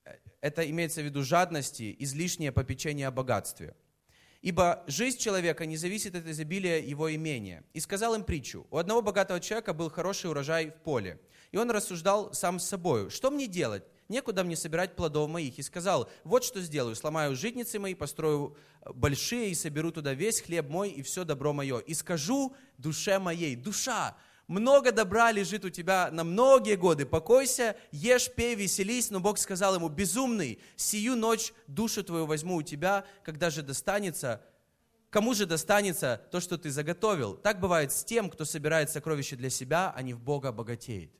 э, 0.06 0.15
это 0.41 0.69
имеется 0.69 1.02
в 1.02 1.06
виду 1.06 1.23
жадности, 1.23 1.95
излишнее 1.99 2.52
попечение 2.52 3.08
о 3.08 3.12
богатстве. 3.12 3.75
Ибо 4.41 4.86
жизнь 4.88 5.17
человека 5.17 5.65
не 5.65 5.75
зависит 5.75 6.15
от 6.15 6.25
изобилия 6.25 6.80
его 6.80 7.13
имения. 7.13 7.63
И 7.73 7.82
сказал 7.82 8.15
им 8.15 8.23
притчу. 8.23 8.65
У 8.71 8.78
одного 8.78 9.02
богатого 9.02 9.41
человека 9.41 9.73
был 9.73 9.89
хороший 9.89 10.30
урожай 10.30 10.69
в 10.69 10.75
поле. 10.75 11.19
И 11.52 11.58
он 11.58 11.72
рассуждал 11.72 12.34
сам 12.34 12.60
с 12.60 12.68
собой, 12.68 13.10
что 13.10 13.32
мне 13.32 13.48
делать? 13.48 13.84
Некуда 14.08 14.44
мне 14.44 14.56
собирать 14.56 14.96
плодов 14.96 15.30
моих. 15.30 15.60
И 15.60 15.62
сказал, 15.62 16.10
вот 16.24 16.44
что 16.44 16.62
сделаю, 16.62 16.96
сломаю 16.96 17.36
житницы 17.36 17.80
мои, 17.80 17.94
построю 17.94 18.58
большие 18.94 19.52
и 19.52 19.56
соберу 19.56 19.92
туда 19.92 20.14
весь 20.14 20.42
хлеб 20.42 20.68
мой 20.68 20.90
и 20.90 21.02
все 21.04 21.24
добро 21.24 21.54
мое. 21.54 21.78
И 21.80 21.94
скажу 21.94 22.56
душе 22.78 23.20
моей, 23.20 23.56
душа, 23.56 24.18
много 24.48 24.92
добра 24.92 25.32
лежит 25.32 25.64
у 25.64 25.70
тебя 25.70 26.10
на 26.12 26.24
многие 26.24 26.76
годы. 26.76 27.06
Покойся, 27.06 27.76
ешь, 27.92 28.34
пей, 28.34 28.56
веселись. 28.56 29.12
Но 29.12 29.20
Бог 29.20 29.38
сказал 29.38 29.76
ему, 29.76 29.90
безумный, 29.90 30.60
сию 30.76 31.16
ночь 31.16 31.54
душу 31.68 32.04
твою 32.04 32.26
возьму 32.26 32.56
у 32.56 32.64
тебя, 32.64 33.06
когда 33.24 33.52
же 33.52 33.62
достанется, 33.62 34.42
кому 35.12 35.36
же 35.36 35.46
достанется 35.46 36.20
то, 36.32 36.40
что 36.40 36.58
ты 36.58 36.72
заготовил. 36.72 37.36
Так 37.36 37.60
бывает 37.60 37.92
с 37.92 38.04
тем, 38.04 38.28
кто 38.28 38.44
собирает 38.44 38.90
сокровища 38.90 39.36
для 39.36 39.52
себя, 39.52 39.94
а 39.96 40.02
не 40.02 40.16
в 40.16 40.20
Бога 40.20 40.52
богатеет. 40.52 41.12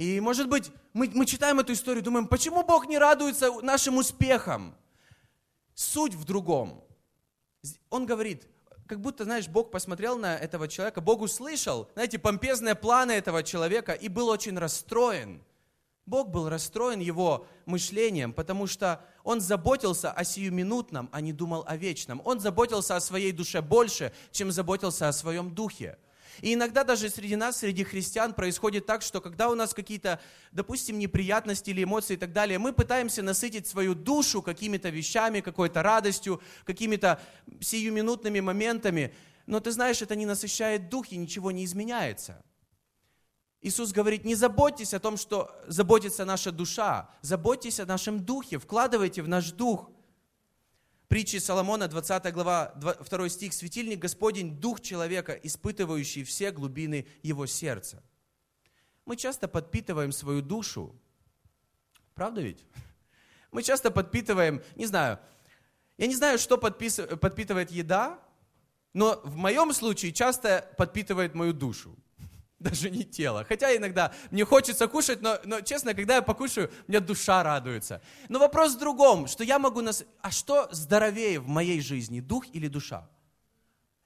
И, 0.00 0.18
может 0.18 0.48
быть, 0.48 0.72
мы, 0.94 1.10
мы 1.12 1.26
читаем 1.26 1.60
эту 1.60 1.74
историю, 1.74 2.02
думаем, 2.02 2.26
почему 2.26 2.64
Бог 2.64 2.88
не 2.88 2.96
радуется 2.96 3.52
нашим 3.60 3.98
успехам? 3.98 4.74
Суть 5.74 6.14
в 6.14 6.24
другом. 6.24 6.82
Он 7.90 8.06
говорит, 8.06 8.48
как 8.86 8.98
будто, 8.98 9.24
знаешь, 9.24 9.46
Бог 9.46 9.70
посмотрел 9.70 10.16
на 10.16 10.38
этого 10.38 10.68
человека, 10.68 11.02
Бог 11.02 11.20
услышал, 11.20 11.86
знаете, 11.92 12.18
помпезные 12.18 12.74
планы 12.74 13.12
этого 13.12 13.42
человека 13.42 13.92
и 13.92 14.08
был 14.08 14.30
очень 14.30 14.56
расстроен. 14.56 15.42
Бог 16.06 16.30
был 16.30 16.48
расстроен 16.48 17.00
его 17.00 17.46
мышлением, 17.66 18.32
потому 18.32 18.66
что 18.66 19.04
он 19.22 19.42
заботился 19.42 20.10
о 20.10 20.24
сиюминутном, 20.24 21.10
а 21.12 21.20
не 21.20 21.34
думал 21.34 21.62
о 21.66 21.76
вечном. 21.76 22.22
Он 22.24 22.40
заботился 22.40 22.96
о 22.96 23.00
своей 23.00 23.32
душе 23.32 23.60
больше, 23.60 24.14
чем 24.30 24.50
заботился 24.50 25.08
о 25.08 25.12
своем 25.12 25.54
духе. 25.54 25.98
И 26.42 26.54
иногда 26.54 26.84
даже 26.84 27.08
среди 27.10 27.36
нас, 27.36 27.58
среди 27.58 27.84
христиан, 27.84 28.32
происходит 28.32 28.86
так, 28.86 29.02
что 29.02 29.20
когда 29.20 29.48
у 29.48 29.54
нас 29.54 29.74
какие-то, 29.74 30.20
допустим, 30.52 30.98
неприятности 30.98 31.70
или 31.70 31.84
эмоции 31.84 32.14
и 32.14 32.16
так 32.16 32.32
далее, 32.32 32.58
мы 32.58 32.72
пытаемся 32.72 33.22
насытить 33.22 33.66
свою 33.66 33.94
душу 33.94 34.42
какими-то 34.42 34.88
вещами, 34.88 35.40
какой-то 35.40 35.82
радостью, 35.82 36.40
какими-то 36.64 37.20
сиюминутными 37.60 38.40
моментами. 38.40 39.14
Но 39.46 39.60
ты 39.60 39.70
знаешь, 39.72 40.00
это 40.02 40.16
не 40.16 40.26
насыщает 40.26 40.88
дух 40.88 41.12
и 41.12 41.16
ничего 41.16 41.50
не 41.50 41.64
изменяется. 41.64 42.42
Иисус 43.62 43.92
говорит, 43.92 44.24
не 44.24 44.34
заботьтесь 44.34 44.94
о 44.94 45.00
том, 45.00 45.18
что 45.18 45.54
заботится 45.66 46.24
наша 46.24 46.50
душа, 46.50 47.10
заботьтесь 47.20 47.78
о 47.78 47.86
нашем 47.86 48.24
духе, 48.24 48.58
вкладывайте 48.58 49.22
в 49.22 49.28
наш 49.28 49.52
дух– 49.52 49.90
Притчи 51.10 51.40
Соломона, 51.40 51.88
20 51.88 52.32
глава, 52.32 52.72
2 52.76 53.28
стих. 53.28 53.52
«Светильник 53.52 53.98
Господень, 53.98 54.60
дух 54.60 54.80
человека, 54.80 55.32
испытывающий 55.32 56.22
все 56.22 56.52
глубины 56.52 57.04
его 57.24 57.46
сердца». 57.46 58.00
Мы 59.06 59.16
часто 59.16 59.48
подпитываем 59.48 60.12
свою 60.12 60.40
душу. 60.40 60.94
Правда 62.14 62.40
ведь? 62.42 62.64
Мы 63.50 63.64
часто 63.64 63.90
подпитываем, 63.90 64.62
не 64.76 64.86
знаю, 64.86 65.18
я 65.98 66.06
не 66.06 66.14
знаю, 66.14 66.38
что 66.38 66.56
подпитывает 66.56 67.72
еда, 67.72 68.20
но 68.92 69.20
в 69.24 69.34
моем 69.34 69.72
случае 69.72 70.12
часто 70.12 70.72
подпитывает 70.78 71.34
мою 71.34 71.52
душу 71.52 71.98
даже 72.70 72.90
не 72.90 73.04
тело. 73.04 73.44
Хотя 73.48 73.74
иногда 73.74 74.12
мне 74.30 74.44
хочется 74.44 74.86
кушать, 74.86 75.22
но, 75.22 75.38
но 75.44 75.62
честно, 75.62 75.94
когда 75.94 76.16
я 76.16 76.22
покушаю, 76.22 76.70
у 76.86 76.90
меня 76.90 77.00
душа 77.00 77.42
радуется. 77.42 78.02
Но 78.28 78.38
вопрос 78.38 78.74
в 78.74 78.78
другом, 78.78 79.26
что 79.26 79.42
я 79.44 79.58
могу... 79.58 79.80
Нас... 79.80 80.04
А 80.20 80.30
что 80.30 80.68
здоровее 80.70 81.40
в 81.40 81.48
моей 81.48 81.80
жизни, 81.80 82.20
дух 82.20 82.44
или 82.52 82.68
душа? 82.68 83.08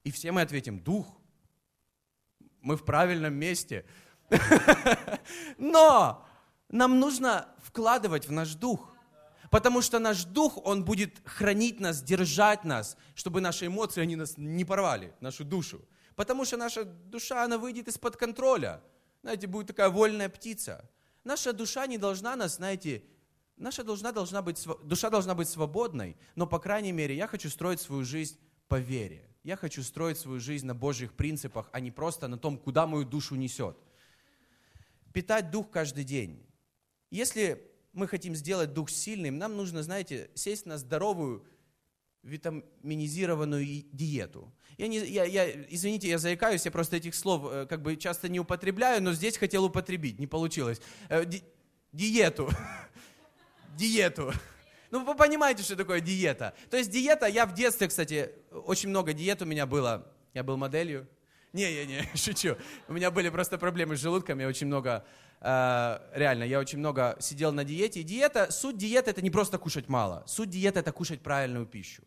И 0.05 0.13
все 0.13 0.31
мы 0.31 0.41
ответим, 0.43 0.79
дух. 0.79 1.07
Мы 2.61 2.77
в 2.77 2.85
правильном 2.85 3.35
месте. 3.35 3.85
Но 5.59 6.25
нам 6.69 7.01
нужно 7.01 7.49
вкладывать 7.59 8.29
в 8.29 8.33
наш 8.33 8.55
дух. 8.55 8.95
Потому 9.51 9.83
что 9.83 9.99
наш 9.99 10.25
дух, 10.25 10.65
он 10.65 10.85
будет 10.85 11.21
хранить 11.25 11.81
нас, 11.81 12.03
держать 12.03 12.65
нас, 12.65 12.97
чтобы 13.17 13.41
наши 13.41 13.67
эмоции, 13.67 14.01
они 14.01 14.15
нас 14.15 14.35
не 14.37 14.65
порвали, 14.65 15.13
нашу 15.21 15.45
душу. 15.45 15.85
Потому 16.17 16.45
что 16.45 16.57
наша 16.57 16.85
душа, 16.85 17.45
она 17.45 17.59
выйдет 17.59 17.89
из-под 17.89 18.17
контроля. 18.17 18.83
Знаете, 19.23 19.47
будет 19.47 19.69
такая 19.69 19.89
вольная 19.89 20.29
птица. 20.29 20.89
Наша 21.25 21.53
душа 21.53 21.87
не 21.87 21.99
должна 21.99 22.37
нас, 22.37 22.57
знаете, 22.57 23.03
наша 23.57 23.83
должна, 23.83 24.13
должна 24.13 24.43
быть, 24.43 24.65
душа 24.85 25.11
должна 25.11 25.35
быть 25.35 25.49
свободной, 25.49 26.17
но, 26.35 26.47
по 26.47 26.59
крайней 26.59 26.93
мере, 26.93 27.17
я 27.17 27.27
хочу 27.27 27.49
строить 27.49 27.81
свою 27.81 28.05
жизнь 28.05 28.39
по 28.69 28.79
вере. 28.79 29.29
Я 29.43 29.57
хочу 29.57 29.83
строить 29.83 30.19
свою 30.19 30.41
жизнь 30.41 30.67
на 30.67 30.75
Божьих 30.75 31.15
принципах, 31.15 31.69
а 31.73 31.81
не 31.81 31.91
просто 31.91 32.29
на 32.29 32.39
том, 32.39 32.59
куда 32.59 32.87
мою 32.87 33.05
душу 33.05 33.35
несет. 33.35 33.77
Питать 35.13 35.51
дух 35.51 35.71
каждый 35.71 36.05
день. 36.05 36.47
Если 37.11 37.71
мы 37.93 38.09
хотим 38.09 38.35
сделать 38.35 38.73
дух 38.73 38.91
сильным, 38.91 39.39
нам 39.39 39.57
нужно, 39.57 39.83
знаете, 39.83 40.31
сесть 40.35 40.67
на 40.67 40.79
здоровую 40.79 41.47
витаминизированную 42.25 43.85
диету. 43.93 44.53
Я 44.79 44.89
не, 44.89 44.99
я, 44.99 45.25
я, 45.25 45.51
извините, 45.69 46.09
я 46.09 46.19
заикаюсь, 46.19 46.65
я 46.65 46.71
просто 46.71 46.97
этих 46.97 47.15
слов 47.15 47.43
э, 47.53 47.67
как 47.67 47.83
бы 47.83 47.97
часто 47.97 48.29
не 48.29 48.41
употребляю, 48.41 49.03
но 49.03 49.13
здесь 49.13 49.37
хотел 49.37 49.65
употребить, 49.65 50.19
не 50.19 50.27
получилось. 50.27 50.81
Э, 51.09 51.25
ди, 51.25 51.43
диету. 51.93 52.49
диету. 53.77 54.33
Ну, 54.91 55.05
вы 55.05 55.15
понимаете, 55.15 55.63
что 55.63 55.77
такое 55.77 56.01
диета. 56.01 56.55
То 56.71 56.77
есть 56.77 56.91
диета, 56.91 57.27
я 57.27 57.47
в 57.47 57.55
детстве, 57.55 57.89
кстати, 57.89 58.31
очень 58.51 58.89
много 58.89 59.13
диет 59.13 59.43
у 59.43 59.45
меня 59.45 59.67
было. 59.67 60.11
Я 60.33 60.43
был 60.43 60.57
моделью. 60.57 61.07
Не-не-не, 61.53 62.11
шучу. 62.17 62.57
У 62.89 62.95
меня 62.95 63.11
были 63.11 63.29
просто 63.29 63.59
проблемы 63.59 63.97
с 63.97 64.01
желудком, 64.01 64.41
я 64.41 64.49
очень 64.49 64.67
много, 64.67 65.05
э, 65.41 65.99
реально, 66.15 66.45
я 66.45 66.59
очень 66.59 66.79
много 66.79 67.17
сидел 67.21 67.53
на 67.53 67.65
диете. 67.65 68.01
И 68.01 68.03
диета, 68.03 68.51
суть 68.51 68.77
диеты 68.77 69.11
это 69.11 69.23
не 69.23 69.31
просто 69.31 69.59
кушать 69.59 69.89
мало. 69.89 70.25
Суть 70.27 70.51
диеты 70.51 70.81
это 70.81 70.91
кушать 70.91 71.21
правильную 71.21 71.67
пищу. 71.67 72.03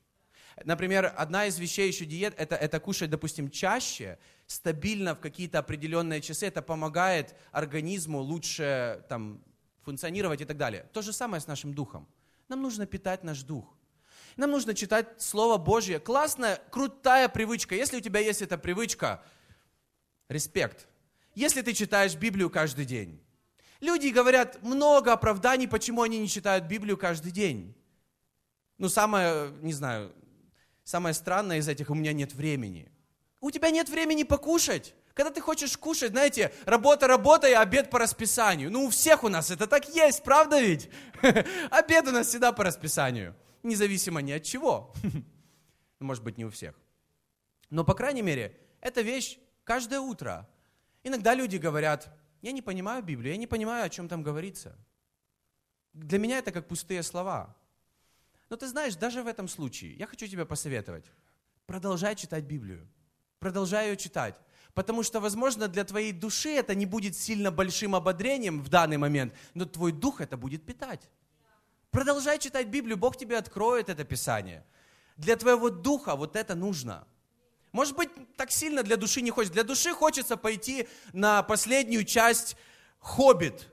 Например, 0.64 1.14
одна 1.16 1.46
из 1.46 1.60
вещей 1.60 1.88
еще 1.88 2.06
диет, 2.06 2.34
это, 2.38 2.56
это 2.56 2.80
кушать, 2.80 3.10
допустим, 3.10 3.50
чаще, 3.50 4.18
стабильно 4.48 5.14
в 5.14 5.20
какие-то 5.20 5.60
определенные 5.60 6.22
часы. 6.22 6.48
Это 6.48 6.62
помогает 6.62 7.36
организму 7.52 8.20
лучше 8.20 9.04
там, 9.08 9.44
функционировать 9.84 10.42
и 10.42 10.46
так 10.46 10.58
далее. 10.58 10.86
То 10.94 11.02
же 11.02 11.14
самое 11.14 11.42
с 11.42 11.48
нашим 11.48 11.74
духом. 11.74 12.08
Нам 12.48 12.62
нужно 12.62 12.86
питать 12.86 13.24
наш 13.24 13.44
дух. 13.44 13.78
Нам 14.36 14.52
нужно 14.52 14.74
читать 14.74 15.22
Слово 15.22 15.58
Божье. 15.58 16.00
Классная, 16.00 16.62
крутая 16.72 17.30
привычка. 17.30 17.76
Если 17.76 17.98
у 17.98 18.02
тебя 18.02 18.20
есть 18.20 18.42
эта 18.42 18.58
привычка, 18.58 19.24
респект. 20.30 20.88
Если 21.36 21.62
ты 21.62 21.74
читаешь 21.74 22.16
Библию 22.16 22.50
каждый 22.50 22.86
день. 22.86 23.22
Люди 23.80 24.08
говорят 24.08 24.64
много 24.64 25.14
оправданий, 25.14 25.68
почему 25.68 26.02
они 26.02 26.18
не 26.20 26.28
читают 26.28 26.66
Библию 26.66 26.98
каждый 26.98 27.32
день. 27.32 27.76
Ну, 28.80 28.90
самое, 28.90 29.52
не 29.62 29.74
знаю, 29.74 30.14
Самое 30.88 31.14
странное 31.14 31.58
из 31.58 31.68
этих, 31.68 31.90
у 31.90 31.96
меня 31.96 32.14
нет 32.14 32.34
времени. 32.34 32.90
У 33.42 33.52
тебя 33.52 33.72
нет 33.72 33.90
времени 33.90 34.24
покушать. 34.24 34.96
Когда 35.14 35.32
ты 35.32 35.42
хочешь 35.42 35.76
кушать, 35.76 36.12
знаете, 36.12 36.54
работа, 36.64 37.08
работа 37.08 37.50
и 37.50 37.52
обед 37.52 37.90
по 37.90 38.00
расписанию. 38.00 38.72
Ну, 38.72 38.86
у 38.86 38.90
всех 38.90 39.26
у 39.26 39.28
нас 39.28 39.52
это 39.52 39.68
так 39.68 39.94
есть, 39.94 40.24
правда 40.24 40.62
ведь? 40.62 40.90
Обед 41.72 42.08
у 42.08 42.12
нас 42.12 42.28
всегда 42.28 42.54
по 42.54 42.64
расписанию. 42.64 43.36
Независимо 43.64 44.22
ни 44.22 44.32
от 44.32 44.44
чего. 44.44 44.94
Может 46.00 46.24
быть, 46.24 46.38
не 46.38 46.46
у 46.46 46.50
всех. 46.50 46.74
Но, 47.70 47.84
по 47.84 47.94
крайней 47.94 48.22
мере, 48.22 48.58
эта 48.80 49.02
вещь 49.02 49.40
каждое 49.66 50.00
утро. 50.00 50.48
Иногда 51.04 51.34
люди 51.34 51.58
говорят, 51.58 52.18
я 52.42 52.54
не 52.54 52.62
понимаю 52.62 53.04
Библию, 53.04 53.34
я 53.34 53.38
не 53.38 53.48
понимаю, 53.48 53.84
о 53.84 53.90
чем 53.90 54.08
там 54.08 54.24
говорится. 54.24 54.74
Для 55.92 56.18
меня 56.18 56.38
это 56.38 56.54
как 56.54 56.70
пустые 56.70 57.04
слова. 57.04 57.58
Но 58.50 58.56
ты 58.56 58.68
знаешь, 58.68 58.96
даже 58.96 59.24
в 59.24 59.28
этом 59.28 59.48
случае, 59.48 59.94
я 59.96 60.08
хочу 60.08 60.28
тебе 60.28 60.46
посоветовать, 60.46 61.06
продолжай 61.66 62.16
читать 62.16 62.46
Библию. 62.46 62.88
Продолжай 63.40 63.90
ее 63.90 63.98
читать. 63.98 64.36
Потому 64.74 65.04
что, 65.04 65.20
возможно, 65.20 65.68
для 65.68 65.84
твоей 65.84 66.12
души 66.12 66.50
это 66.50 66.76
не 66.76 66.86
будет 66.86 67.16
сильно 67.16 67.52
большим 67.52 67.96
ободрением 67.96 68.62
в 68.62 68.70
данный 68.70 68.98
момент, 68.98 69.34
но 69.54 69.66
твой 69.66 69.92
дух 69.92 70.22
это 70.22 70.38
будет 70.38 70.66
питать. 70.66 71.10
Продолжай 71.92 72.38
читать 72.38 72.68
Библию, 72.68 72.98
Бог 72.98 73.18
тебе 73.18 73.38
откроет 73.38 73.90
это 73.90 74.04
Писание. 74.04 74.64
Для 75.16 75.36
твоего 75.36 75.70
духа 75.70 76.16
вот 76.16 76.36
это 76.36 76.54
нужно. 76.54 77.08
Может 77.72 77.96
быть, 77.96 78.10
так 78.36 78.52
сильно 78.52 78.84
для 78.84 78.98
души 78.98 79.22
не 79.22 79.32
хочется. 79.32 79.54
Для 79.54 79.64
души 79.64 79.94
хочется 79.94 80.38
пойти 80.38 80.88
на 81.12 81.44
последнюю 81.44 82.04
часть 82.06 82.56
«Хоббит», 83.00 83.68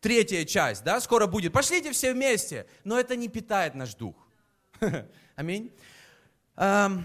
третья 0.00 0.44
часть, 0.44 0.84
да, 0.84 1.00
скоро 1.00 1.26
будет. 1.26 1.52
Пошлите 1.52 1.92
все 1.92 2.12
вместе. 2.12 2.66
Но 2.84 2.98
это 2.98 3.16
не 3.16 3.28
питает 3.28 3.74
наш 3.74 3.94
дух. 3.94 4.16
Аминь. 5.36 5.72
Я 6.56 6.96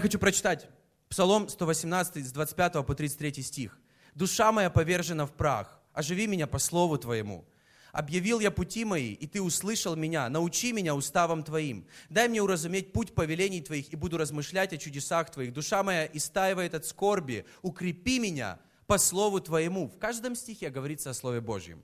хочу 0.00 0.18
прочитать 0.18 0.68
Псалом 1.08 1.48
118, 1.48 2.26
с 2.26 2.32
25 2.32 2.84
по 2.84 2.94
33 2.94 3.42
стих. 3.42 3.78
«Душа 4.14 4.50
моя 4.52 4.70
повержена 4.70 5.26
в 5.26 5.32
прах, 5.32 5.80
оживи 5.92 6.26
меня 6.26 6.46
по 6.46 6.58
слову 6.58 6.98
Твоему. 6.98 7.44
Объявил 7.92 8.40
я 8.40 8.50
пути 8.50 8.84
мои, 8.84 9.12
и 9.12 9.26
Ты 9.28 9.40
услышал 9.40 9.94
меня. 9.94 10.28
Научи 10.28 10.72
меня 10.72 10.96
уставам 10.96 11.44
Твоим. 11.44 11.86
Дай 12.10 12.28
мне 12.28 12.42
уразуметь 12.42 12.92
путь 12.92 13.14
повелений 13.14 13.60
Твоих, 13.60 13.92
и 13.92 13.96
буду 13.96 14.18
размышлять 14.18 14.72
о 14.72 14.76
чудесах 14.76 15.30
Твоих. 15.30 15.52
Душа 15.52 15.84
моя 15.84 16.04
истаивает 16.06 16.74
от 16.74 16.84
скорби. 16.84 17.44
Укрепи 17.62 18.18
меня 18.18 18.58
по 18.86 18.98
слову 18.98 19.40
Твоему». 19.40 19.88
В 19.88 19.98
каждом 19.98 20.34
стихе 20.34 20.70
говорится 20.70 21.10
о 21.10 21.14
Слове 21.14 21.40
Божьем. 21.40 21.82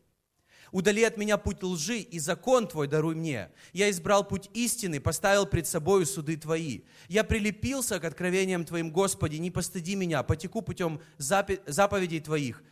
Удали 0.73 1.03
от 1.03 1.17
меня 1.17 1.37
путь 1.37 1.63
лжи, 1.63 1.99
и 1.99 2.19
закон 2.19 2.69
Твой 2.69 2.87
даруй 2.87 3.15
мне. 3.15 3.51
Я 3.73 3.91
избрал 3.91 4.27
путь 4.27 4.49
истины, 4.55 5.01
поставил 5.01 5.47
пред 5.47 5.67
собою 5.67 6.07
суды 6.07 6.37
Твои. 6.37 6.83
Я 7.09 7.25
прилепился 7.25 7.99
к 7.99 8.05
откровениям 8.05 8.65
Твоим, 8.65 8.93
Господи, 8.93 9.37
не 9.37 9.51
постыди 9.51 9.97
меня, 9.97 10.23
потеку 10.23 10.63
путем 10.63 11.01
заповедей 11.19 12.21
Твоих, 12.21 12.63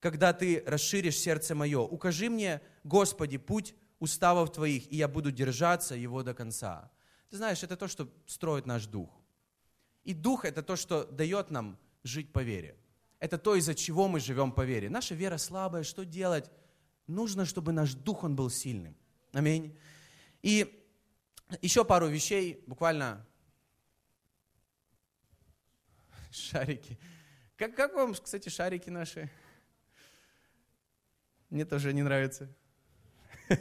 когда 0.00 0.32
Ты 0.32 0.64
расширишь 0.66 1.16
сердце 1.16 1.54
мое. 1.54 1.80
Укажи 1.80 2.28
мне, 2.28 2.60
Господи, 2.82 3.38
путь 3.38 3.74
уставов 4.00 4.52
Твоих, 4.52 4.90
и 4.90 4.96
я 4.96 5.06
буду 5.06 5.30
держаться 5.30 5.94
его 5.94 6.24
до 6.24 6.34
конца. 6.34 6.90
Ты 7.30 7.36
знаешь, 7.36 7.62
это 7.62 7.76
то, 7.76 7.86
что 7.86 8.08
строит 8.26 8.66
наш 8.66 8.86
дух. 8.86 9.10
И 10.02 10.12
дух– 10.14 10.44
это 10.46 10.62
то, 10.62 10.74
что 10.74 11.04
дает 11.04 11.50
нам 11.50 11.78
жить 12.02 12.32
по 12.32 12.42
вере. 12.42 12.76
Это 13.18 13.38
то, 13.38 13.54
из-за 13.56 13.74
чего 13.74 14.08
мы 14.08 14.20
живем 14.20 14.52
по 14.52 14.64
вере. 14.64 14.88
Наша 14.88 15.14
вера 15.14 15.38
слабая, 15.38 15.82
что 15.82 16.04
делать? 16.04 16.50
нужно, 17.08 17.46
чтобы 17.46 17.72
наш 17.72 17.94
дух, 17.94 18.22
он 18.22 18.36
был 18.36 18.50
сильным. 18.50 18.96
Аминь. 19.32 19.76
И 20.42 20.86
еще 21.60 21.84
пару 21.84 22.06
вещей, 22.06 22.62
буквально 22.66 23.26
шарики. 26.30 26.98
Как, 27.56 27.74
как 27.74 27.94
вам, 27.94 28.14
кстати, 28.14 28.48
шарики 28.48 28.90
наши? 28.90 29.28
Мне 31.50 31.64
тоже 31.64 31.92
не 31.92 32.02
нравится. 32.02 32.54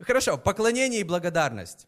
Хорошо, 0.00 0.36
поклонение 0.36 1.00
и 1.00 1.04
благодарность. 1.04 1.86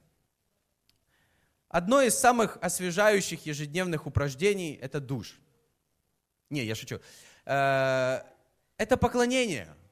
Одно 1.69 2.01
из 2.01 2.17
самых 2.17 2.57
освежающих 2.63 3.45
ежедневных 3.45 4.07
упражнений– 4.07 4.75
это 4.81 5.01
душ. 5.01 5.41
Не, 6.55 6.65
я 6.65 6.75
шучу. 6.75 7.01
Э, 7.45 8.23
это 8.79 8.97
поклонение– 8.97 9.69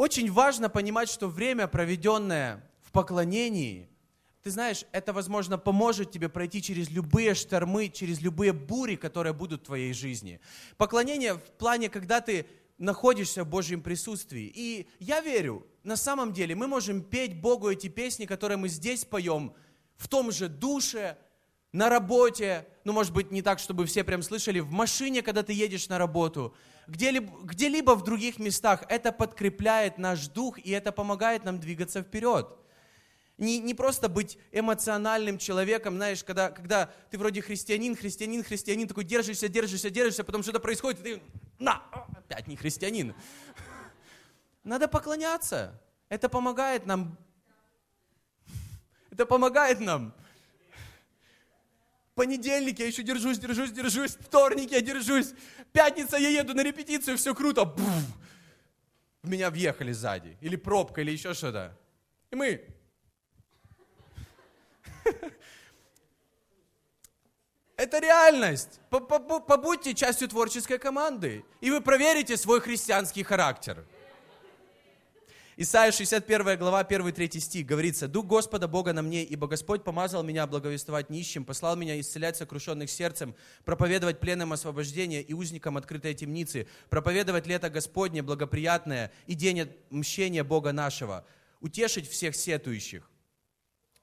очень 0.00 0.32
важно 0.32 0.70
понимать, 0.70 1.10
что 1.10 1.28
время, 1.28 1.68
проведенное 1.68 2.66
в 2.80 2.90
поклонении, 2.90 3.86
ты 4.42 4.50
знаешь, 4.50 4.86
это, 4.92 5.12
возможно, 5.12 5.58
поможет 5.58 6.10
тебе 6.10 6.30
пройти 6.30 6.62
через 6.62 6.88
любые 6.88 7.34
штормы, 7.34 7.90
через 7.90 8.22
любые 8.22 8.54
бури, 8.54 8.96
которые 8.96 9.34
будут 9.34 9.60
в 9.60 9.66
твоей 9.66 9.92
жизни. 9.92 10.40
Поклонение 10.78 11.34
в 11.34 11.42
плане, 11.42 11.90
когда 11.90 12.22
ты 12.22 12.46
находишься 12.78 13.44
в 13.44 13.48
Божьем 13.48 13.82
присутствии. 13.82 14.50
И 14.54 14.88
я 15.00 15.20
верю, 15.20 15.66
на 15.82 15.96
самом 15.96 16.32
деле 16.32 16.54
мы 16.54 16.66
можем 16.66 17.02
петь 17.02 17.38
Богу 17.38 17.68
эти 17.68 17.88
песни, 17.88 18.24
которые 18.24 18.56
мы 18.56 18.70
здесь 18.70 19.04
поем, 19.04 19.52
в 19.98 20.08
том 20.08 20.32
же 20.32 20.48
душе, 20.48 21.18
на 21.72 21.88
работе, 21.88 22.66
ну, 22.84 22.92
может 22.92 23.12
быть, 23.12 23.30
не 23.30 23.42
так, 23.42 23.58
чтобы 23.58 23.86
все 23.86 24.02
прям 24.02 24.22
слышали, 24.22 24.60
в 24.60 24.70
машине, 24.70 25.22
когда 25.22 25.42
ты 25.42 25.52
едешь 25.52 25.88
на 25.88 25.98
работу, 25.98 26.54
где-либо, 26.88 27.32
где-либо 27.44 27.94
в 27.94 28.02
других 28.02 28.38
местах. 28.38 28.84
Это 28.88 29.12
подкрепляет 29.12 29.98
наш 29.98 30.26
дух, 30.28 30.58
и 30.58 30.70
это 30.70 30.90
помогает 30.90 31.44
нам 31.44 31.60
двигаться 31.60 32.02
вперед. 32.02 32.56
Не, 33.38 33.58
не 33.58 33.72
просто 33.72 34.08
быть 34.08 34.36
эмоциональным 34.52 35.38
человеком, 35.38 35.94
знаешь, 35.96 36.22
когда, 36.24 36.50
когда 36.50 36.90
ты 37.10 37.16
вроде 37.16 37.40
христианин, 37.40 37.96
христианин, 37.96 38.42
христианин, 38.42 38.86
такой 38.86 39.04
держишься, 39.04 39.48
держишься, 39.48 39.88
держишься, 39.88 40.24
потом 40.24 40.42
что-то 40.42 40.60
происходит, 40.60 41.00
и 41.00 41.02
ты, 41.02 41.22
на, 41.58 41.82
опять 42.16 42.48
не 42.48 42.56
христианин. 42.56 43.14
Надо 44.62 44.88
поклоняться. 44.88 45.80
Это 46.10 46.28
помогает 46.28 46.84
нам. 46.84 47.16
Это 49.10 49.24
помогает 49.24 49.80
нам 49.80 50.14
Понедельник 52.20 52.78
я 52.78 52.86
еще 52.86 53.02
держусь, 53.02 53.38
держусь, 53.38 53.70
держусь. 53.70 54.10
Вторник 54.20 54.72
я 54.72 54.82
держусь. 54.82 55.32
Пятница 55.72 56.18
я 56.18 56.28
еду 56.28 56.52
на 56.52 56.62
репетицию, 56.62 57.16
все 57.16 57.34
круто. 57.34 57.64
Буф! 57.64 57.86
В 59.22 59.30
меня 59.30 59.50
въехали 59.50 59.92
сзади. 59.92 60.36
Или 60.42 60.56
пробка, 60.56 61.00
или 61.00 61.12
еще 61.12 61.32
что-то. 61.32 61.74
И 62.30 62.36
мы... 62.36 62.62
Это 67.78 67.98
реальность. 68.00 68.80
Побудьте 68.90 69.94
частью 69.94 70.28
творческой 70.28 70.76
команды, 70.76 71.42
и 71.62 71.70
вы 71.70 71.80
проверите 71.80 72.36
свой 72.36 72.60
христианский 72.60 73.22
характер. 73.22 73.86
Исайя 75.62 75.92
61 75.92 76.56
глава, 76.56 76.82
1-3 76.82 77.38
стих 77.38 77.66
говорится, 77.66 78.08
«Дух 78.08 78.24
Господа 78.24 78.66
Бога 78.66 78.94
на 78.94 79.02
мне, 79.02 79.22
ибо 79.22 79.46
Господь 79.46 79.84
помазал 79.84 80.22
меня 80.22 80.46
благовествовать 80.46 81.10
нищим, 81.10 81.44
послал 81.44 81.76
меня 81.76 82.00
исцелять 82.00 82.38
сокрушенных 82.38 82.88
сердцем, 82.88 83.34
проповедовать 83.66 84.20
пленным 84.20 84.54
освобождение 84.54 85.20
и 85.20 85.34
узникам 85.34 85.76
открытой 85.76 86.14
темницы, 86.14 86.66
проповедовать 86.88 87.46
лето 87.46 87.68
Господне 87.68 88.22
благоприятное 88.22 89.12
и 89.26 89.34
день 89.34 89.70
мщения 89.90 90.44
Бога 90.44 90.72
нашего, 90.72 91.26
утешить 91.60 92.08
всех 92.08 92.36
сетующих». 92.36 93.10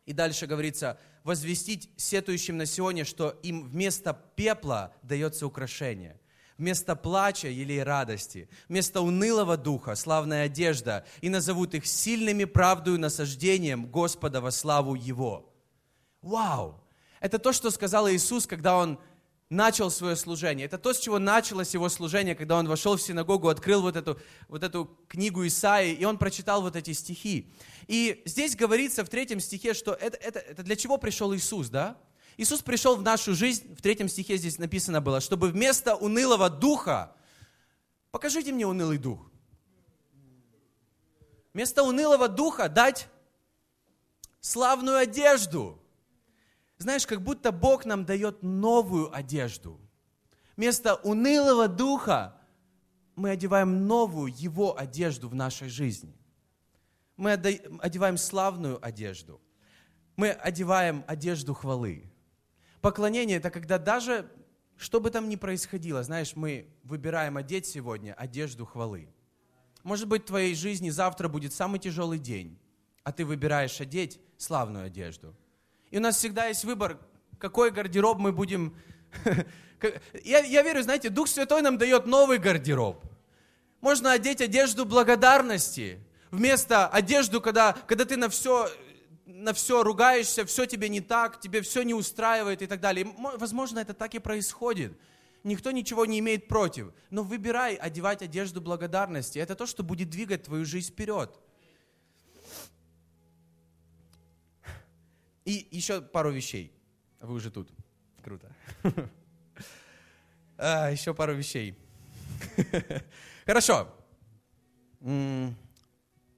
И 0.06 0.14
дальше 0.14 0.46
говорится, 0.46 1.00
возвестить 1.24 1.90
сетующим 1.98 2.58
на 2.58 2.68
Сионе, 2.68 3.04
что 3.04 3.32
им 3.42 3.68
вместо 3.68 4.14
пепла 4.36 4.94
дается 5.02 5.48
украшение– 5.48 6.20
Вместо 6.58 6.96
плача 6.96 7.50
или 7.50 7.78
радости, 7.78 8.50
вместо 8.68 9.02
унылого 9.02 9.58
духа 9.58 9.96
славная 9.96 10.46
одежда, 10.46 11.06
и 11.22 11.30
назовут 11.30 11.76
их 11.76 11.86
сильными 11.86 12.46
правдою 12.46 13.00
насаждением 13.00 13.86
Господа 13.86 14.42
во 14.42 14.52
славу 14.52 14.96
Его. 14.96 15.54
Вау! 16.22 16.84
Это 17.20 17.38
то, 17.38 17.54
что 17.54 17.70
сказал 17.70 18.10
Иисус, 18.10 18.48
когда 18.48 18.76
Он 18.78 19.00
начал 19.50 19.90
свое 19.90 20.16
служение. 20.16 20.66
Это 20.66 20.78
то, 20.78 20.94
с 20.94 21.00
чего 21.00 21.20
началось 21.20 21.74
его 21.74 21.88
служение, 21.90 22.36
когда 22.36 22.58
он 22.58 22.68
вошел 22.68 22.98
в 22.98 23.02
синагогу, 23.02 23.48
открыл 23.48 23.82
вот 23.82 23.96
эту, 23.96 24.20
вот 24.50 24.64
эту 24.64 24.86
книгу 25.08 25.46
Исаии, 25.48 25.94
и 25.94 26.04
он 26.06 26.18
прочитал 26.18 26.62
вот 26.62 26.76
эти 26.76 26.92
стихи. 26.92 27.52
И 27.88 28.22
здесь 28.26 28.56
говорится 28.56 29.06
в 29.06 29.10
третьем 29.10 29.40
стихе, 29.40 29.74
что 29.74 29.94
это, 29.94 30.18
это, 30.18 30.40
это 30.40 30.64
для 30.64 30.76
чего 30.76 30.98
пришел 30.98 31.34
Иисус, 31.34 31.70
да? 31.70 31.98
Иисус 32.38 32.62
пришел 32.62 32.96
в 32.96 33.02
нашу 33.02 33.34
жизнь, 33.34 33.76
в 33.76 33.82
третьем 33.82 34.08
стихе 34.08 34.38
здесь 34.38 34.60
написано 34.60 35.02
было, 35.02 35.20
чтобы 35.22 35.50
вместо 35.50 35.96
унылого 35.96 36.52
духа, 36.52 37.16
покажите 38.12 38.52
мне 38.52 38.68
унылый 38.68 39.00
дух, 39.00 39.32
вместо 41.54 41.82
унылого 41.82 42.28
духа 42.28 42.70
дать 42.70 43.10
славную 44.40 44.98
одежду. 44.98 45.82
Знаешь, 46.78 47.08
как 47.08 47.24
будто 47.24 47.52
Бог 47.52 47.86
нам 47.86 48.06
дает 48.06 48.44
новую 48.44 49.12
одежду. 49.12 49.82
Вместо 50.56 50.94
унылого 50.96 51.68
духа 51.68 52.40
мы 53.16 53.32
одеваем 53.32 53.88
новую 53.88 54.32
Его 54.32 54.78
одежду 54.78 55.28
в 55.28 55.34
нашей 55.34 55.70
жизни. 55.70 56.16
Мы 57.16 57.32
одеваем 57.32 58.18
славную 58.18 58.78
одежду. 58.86 59.42
Мы 60.16 60.30
одеваем 60.30 61.04
одежду 61.08 61.56
хвалы. 61.56 62.12
Поклонение– 62.82 63.38
это 63.40 63.50
когда 63.50 63.78
даже, 63.78 64.30
что 64.78 65.00
бы 65.00 65.10
там 65.10 65.30
ни 65.30 65.36
происходило, 65.36 66.04
знаешь, 66.04 66.36
мы 66.36 66.68
выбираем 66.84 67.38
одеть 67.38 67.66
сегодня 67.66 68.14
одежду 68.14 68.66
хвалы. 68.66 69.10
Может 69.84 70.08
быть, 70.08 70.24
в 70.24 70.28
твоей 70.28 70.54
жизни 70.54 70.90
завтра 70.90 71.28
будет 71.28 71.54
самый 71.54 71.80
тяжелый 71.80 72.20
день, 72.20 72.60
а 73.04 73.12
ты 73.12 73.26
выбираешь 73.26 73.80
одеть 73.80 74.20
славную 74.38 74.86
одежду. 74.86 75.36
И 75.92 75.98
у 75.98 76.02
нас 76.02 76.18
всегда 76.18 76.48
есть 76.48 76.66
выбор, 76.66 77.00
какой 77.40 77.72
гардероб 77.72 78.20
мы 78.20 78.32
будем... 78.32 78.76
Я, 80.24 80.40
я 80.40 80.64
верю, 80.64 80.82
знаете, 80.82 81.10
Дух 81.10 81.28
Святой 81.28 81.62
нам 81.62 81.78
дает 81.78 82.08
новый 82.08 82.40
гардероб. 82.40 83.06
Можно 83.80 84.12
одеть 84.12 84.42
одежду 84.42 84.86
благодарности, 84.86 86.00
вместо 86.32 86.88
одежду, 86.88 87.42
когда, 87.42 87.74
когда 87.74 88.06
ты 88.06 88.18
на 88.18 88.28
все 88.28 88.70
на 89.28 89.54
все 89.54 89.84
ругаешься, 89.84 90.46
все 90.46 90.66
тебе 90.66 90.88
не 90.90 91.02
так, 91.02 91.40
тебе 91.40 91.62
все 91.62 91.84
не 91.84 91.94
устраивает 91.94 92.62
и 92.62 92.68
так 92.68 92.80
далее. 92.80 93.06
Возможно, 93.38 93.80
это 93.80 93.94
так 93.94 94.16
и 94.16 94.20
происходит. 94.20 94.98
Никто 95.44 95.72
ничего 95.72 96.06
не 96.06 96.20
имеет 96.20 96.48
против. 96.48 96.94
Но 97.10 97.24
выбирай 97.24 97.76
одевать 97.76 98.22
одежду 98.22 98.62
благодарности. 98.62 99.38
Это 99.38 99.56
то, 99.56 99.66
что 99.66 99.84
будет 99.84 100.10
двигать 100.10 100.44
твою 100.44 100.66
жизнь 100.66 100.92
вперед. 100.92 101.38
И 105.46 105.68
еще 105.72 106.02
пару 106.02 106.32
вещей. 106.32 106.74
Вы 107.20 107.34
уже 107.34 107.52
тут. 107.52 107.70
Круто. 108.24 108.52
А, 110.60 110.90
еще 110.90 111.14
пару 111.14 111.36
вещей. 111.36 111.78
Хорошо. 113.46 113.94
Две 115.00 115.54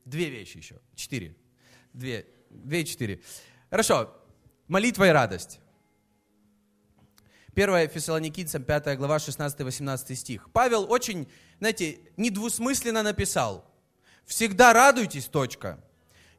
вещи 0.06 0.58
еще. 0.58 0.76
Четыре. 0.94 1.38
Две. 1.94 2.26
Две 2.50 2.82
и 2.82 2.86
четыре. 2.86 3.22
Хорошо. 3.70 4.14
Молитва 4.68 5.08
и 5.08 5.10
радость. 5.10 5.60
1 7.56 7.90
Фессалоникийцам, 7.90 8.64
5 8.64 8.98
глава, 8.98 9.18
16-18 9.18 10.16
стих. 10.16 10.50
Павел 10.52 10.90
очень, 10.92 11.28
знаете, 11.60 12.00
недвусмысленно 12.16 13.04
написал. 13.04 13.66
Всегда 14.26 14.74
радуйтесь, 14.74 15.26
точка. 15.26 15.84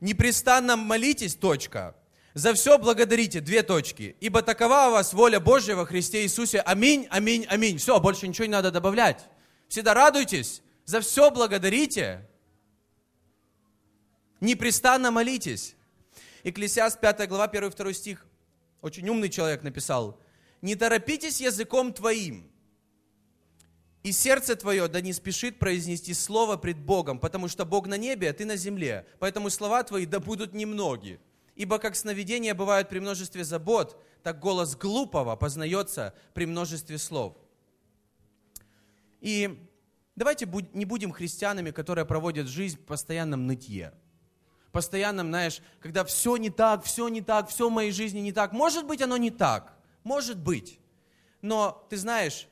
Непрестанно 0.01 0.77
молитесь, 0.77 1.35
точка. 1.35 1.97
За 2.35 2.55
все 2.55 2.79
благодарите, 2.79 3.41
две 3.41 3.63
точки. 3.63 4.17
Ибо 4.21 4.43
такова 4.43 4.89
у 4.89 4.93
вас 4.93 5.13
воля 5.13 5.41
Божья 5.41 5.75
во 5.75 5.85
Христе 5.85 6.23
Иисусе. 6.23 6.61
Аминь, 6.61 7.07
аминь, 7.11 7.45
аминь. 7.49 7.79
Все, 7.79 7.99
больше 7.99 8.29
ничего 8.29 8.47
не 8.47 8.53
надо 8.53 8.71
добавлять. 8.71 9.29
Всегда 9.69 9.95
радуйтесь, 9.95 10.63
за 10.85 11.01
все 11.01 11.31
благодарите. 11.31 12.27
Непрестанно 14.41 15.11
молитесь. 15.11 15.75
Экклесиаст 16.43 17.01
5 17.01 17.29
глава, 17.29 17.47
1-2 17.47 17.93
стих. 17.93 18.27
Очень 18.81 19.09
умный 19.09 19.29
человек 19.29 19.63
написал. 19.63 20.21
Не 20.63 20.75
торопитесь 20.75 21.41
языком 21.41 21.93
твоим, 21.93 22.51
и 24.03 24.13
сердце 24.13 24.57
твое 24.57 24.89
да 24.89 25.01
не 25.01 25.13
спешит 25.13 25.59
произнести 25.59 26.15
слово 26.15 26.57
пред 26.57 26.79
Богом, 26.79 27.19
потому 27.19 27.49
что 27.49 27.67
Бог 27.67 27.87
на 27.87 27.99
небе, 27.99 28.31
а 28.31 28.33
ты 28.33 28.47
на 28.47 28.57
земле. 28.57 29.07
Поэтому 29.19 29.51
слова 29.51 29.83
твои 29.83 30.07
да 30.07 30.21
будут 30.21 30.55
немноги. 30.55 31.21
Ибо 31.55 31.79
как 31.79 31.95
сновидения 31.95 32.55
бывают 32.55 32.89
при 32.89 33.01
множестве 33.01 33.45
забот, 33.45 34.03
так 34.23 34.41
голос 34.41 34.75
глупого 34.75 35.37
познается 35.37 36.15
при 36.33 36.47
множестве 36.47 36.97
слов. 36.97 37.37
И 39.21 39.59
давайте 40.17 40.47
не 40.73 40.87
будем 40.87 41.13
христианами, 41.13 41.71
которые 41.71 42.07
проводят 42.07 42.49
жизнь 42.49 42.79
в 42.79 42.87
постоянном 42.87 43.47
нытье. 43.47 43.93
Постоянном, 44.73 45.29
знаешь, 45.29 45.61
когда 45.81 46.05
все 46.05 46.37
не 46.37 46.51
так, 46.51 46.85
все 46.85 47.09
не 47.09 47.23
так, 47.23 47.49
все 47.49 47.69
в 47.69 47.73
моей 47.73 47.91
жизни 47.91 48.21
не 48.21 48.33
так. 48.33 48.53
Может 48.53 48.87
быть, 48.87 49.03
оно 49.03 49.17
не 49.17 49.31
так. 49.31 49.75
Может 50.05 50.39
быть. 50.39 50.79
Но 51.43 51.87
ты 51.91 51.97
знаешь, 51.97 52.47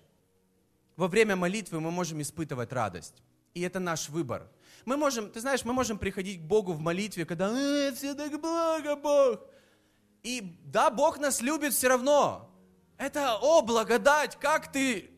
во 0.97 1.07
время 1.07 1.37
молитвы 1.37 1.81
мы 1.81 1.91
можем 1.91 2.21
испытывать 2.21 2.73
радость. 2.73 3.23
И 3.55 3.61
это 3.61 3.79
наш 3.79 4.09
выбор. 4.09 4.49
Мы 4.85 4.97
можем, 4.97 5.31
ты 5.31 5.41
знаешь, 5.41 5.65
мы 5.65 5.73
можем 5.73 5.99
приходить 5.99 6.41
к 6.41 6.43
Богу 6.43 6.73
в 6.73 6.81
молитве, 6.81 7.25
когда 7.25 7.51
э, 7.51 7.93
все 7.93 8.15
так 8.15 8.41
благо, 8.41 8.97
Бог. 8.97 9.41
И 10.23 10.59
да, 10.65 10.91
Бог 10.91 11.19
нас 11.19 11.41
любит 11.41 11.73
все 11.73 11.89
равно. 11.89 12.51
Это, 12.97 13.37
о, 13.37 13.63
благодать, 13.63 14.37
как 14.41 14.73
ты 14.73 15.11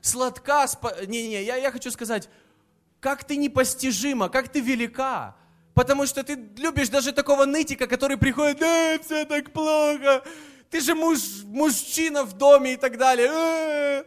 сладка. 0.00 0.66
Не-не, 1.06 1.42
я, 1.42 1.56
я 1.56 1.72
хочу 1.72 1.90
сказать, 1.90 2.28
как 3.00 3.24
ты 3.24 3.36
непостижима, 3.36 4.28
как 4.28 4.48
ты 4.48 4.60
велика. 4.60 5.36
Потому 5.74 6.06
что 6.06 6.22
ты 6.22 6.34
любишь 6.56 6.88
даже 6.88 7.12
такого 7.12 7.44
нытика, 7.44 7.86
который 7.86 8.16
приходит, 8.16 8.62
э, 8.62 8.98
все 9.00 9.24
так 9.24 9.52
плохо, 9.52 10.22
ты 10.70 10.80
же 10.80 10.94
муж, 10.94 11.18
мужчина 11.44 12.24
в 12.24 12.32
доме 12.32 12.74
и 12.74 12.76
так 12.76 12.96
далее. 12.96 13.28
Э, 13.30 14.04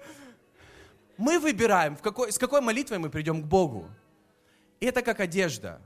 мы 1.17 1.39
выбираем, 1.39 1.97
в 1.97 2.01
какой, 2.01 2.31
с 2.31 2.37
какой 2.37 2.61
молитвой 2.61 2.99
мы 2.99 3.09
придем 3.09 3.41
к 3.41 3.45
Богу. 3.45 3.89
И 4.79 4.85
это 4.85 5.01
как 5.01 5.19
одежда. 5.19 5.81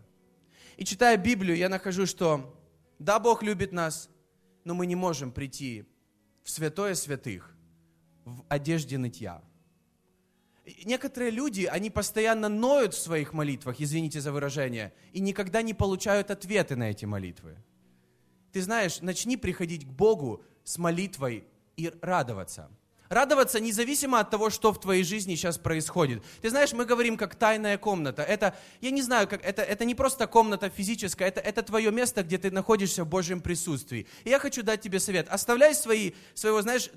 И 0.78 0.86
читая 0.86 1.18
Библию, 1.18 1.58
я 1.58 1.70
нахожу, 1.70 2.06
что 2.06 2.56
да, 3.00 3.18
Бог 3.20 3.42
любит 3.42 3.72
нас, 3.72 4.10
но 4.64 4.76
мы 4.76 4.86
не 4.86 4.96
можем 4.96 5.32
прийти 5.32 5.86
в 6.44 6.52
святое 6.52 6.94
святых 6.94 7.56
в 8.26 8.44
одежде 8.50 8.98
нытья. 8.98 9.42
Некоторые 10.86 11.32
люди, 11.32 11.66
они 11.66 11.90
постоянно 11.90 12.48
ноют 12.48 12.94
в 12.94 13.02
своих 13.02 13.34
молитвах, 13.34 13.80
извините 13.80 14.22
за 14.22 14.32
выражение, 14.32 14.94
и 15.12 15.20
никогда 15.20 15.62
не 15.62 15.74
получают 15.74 16.30
ответы 16.30 16.76
на 16.76 16.92
эти 16.92 17.06
молитвы. 17.06 17.58
Ты 18.52 18.62
знаешь, 18.62 19.02
начни 19.02 19.38
приходить 19.38 19.86
к 19.86 19.90
Богу 19.90 20.44
с 20.64 20.78
молитвой 20.78 21.46
и 21.78 21.92
радоваться– 22.02 22.70
Радоваться 23.12 23.60
независимо 23.60 24.22
от 24.22 24.30
того, 24.30 24.50
что 24.50 24.72
в 24.72 24.80
твоей 24.80 25.04
жизни 25.04 25.36
сейчас 25.36 25.58
происходит. 25.58 26.24
Ты 26.42 26.50
знаешь, 26.50 26.72
мы 26.72 26.86
говорим 26.86 27.18
как 27.18 27.36
тайная 27.36 27.78
комната. 27.78 28.24
Это, 28.24 28.56
я 28.80 28.90
не 28.90 29.02
знаю, 29.02 29.28
как, 29.28 29.44
это, 29.44 29.62
это 29.62 29.84
не 29.84 29.96
просто 29.96 30.28
комната 30.28 30.70
физическая, 30.70 31.28
это, 31.28 31.42
это 31.42 31.62
твое 31.62 31.92
место, 31.92 32.24
где 32.24 32.38
ты 32.38 32.52
находишься 32.52 33.04
в 33.04 33.10
Божьем 33.10 33.42
присутствии. 33.42 34.08
И 34.24 34.30
я 34.30 34.40
хочу 34.40 34.64
дать 34.64 34.80
тебе 34.80 35.02
совет. 35.02 35.28
Оставляй 35.28 35.76
свои, 35.76 36.14
своего, 36.34 36.62
знаешь, 36.62 36.90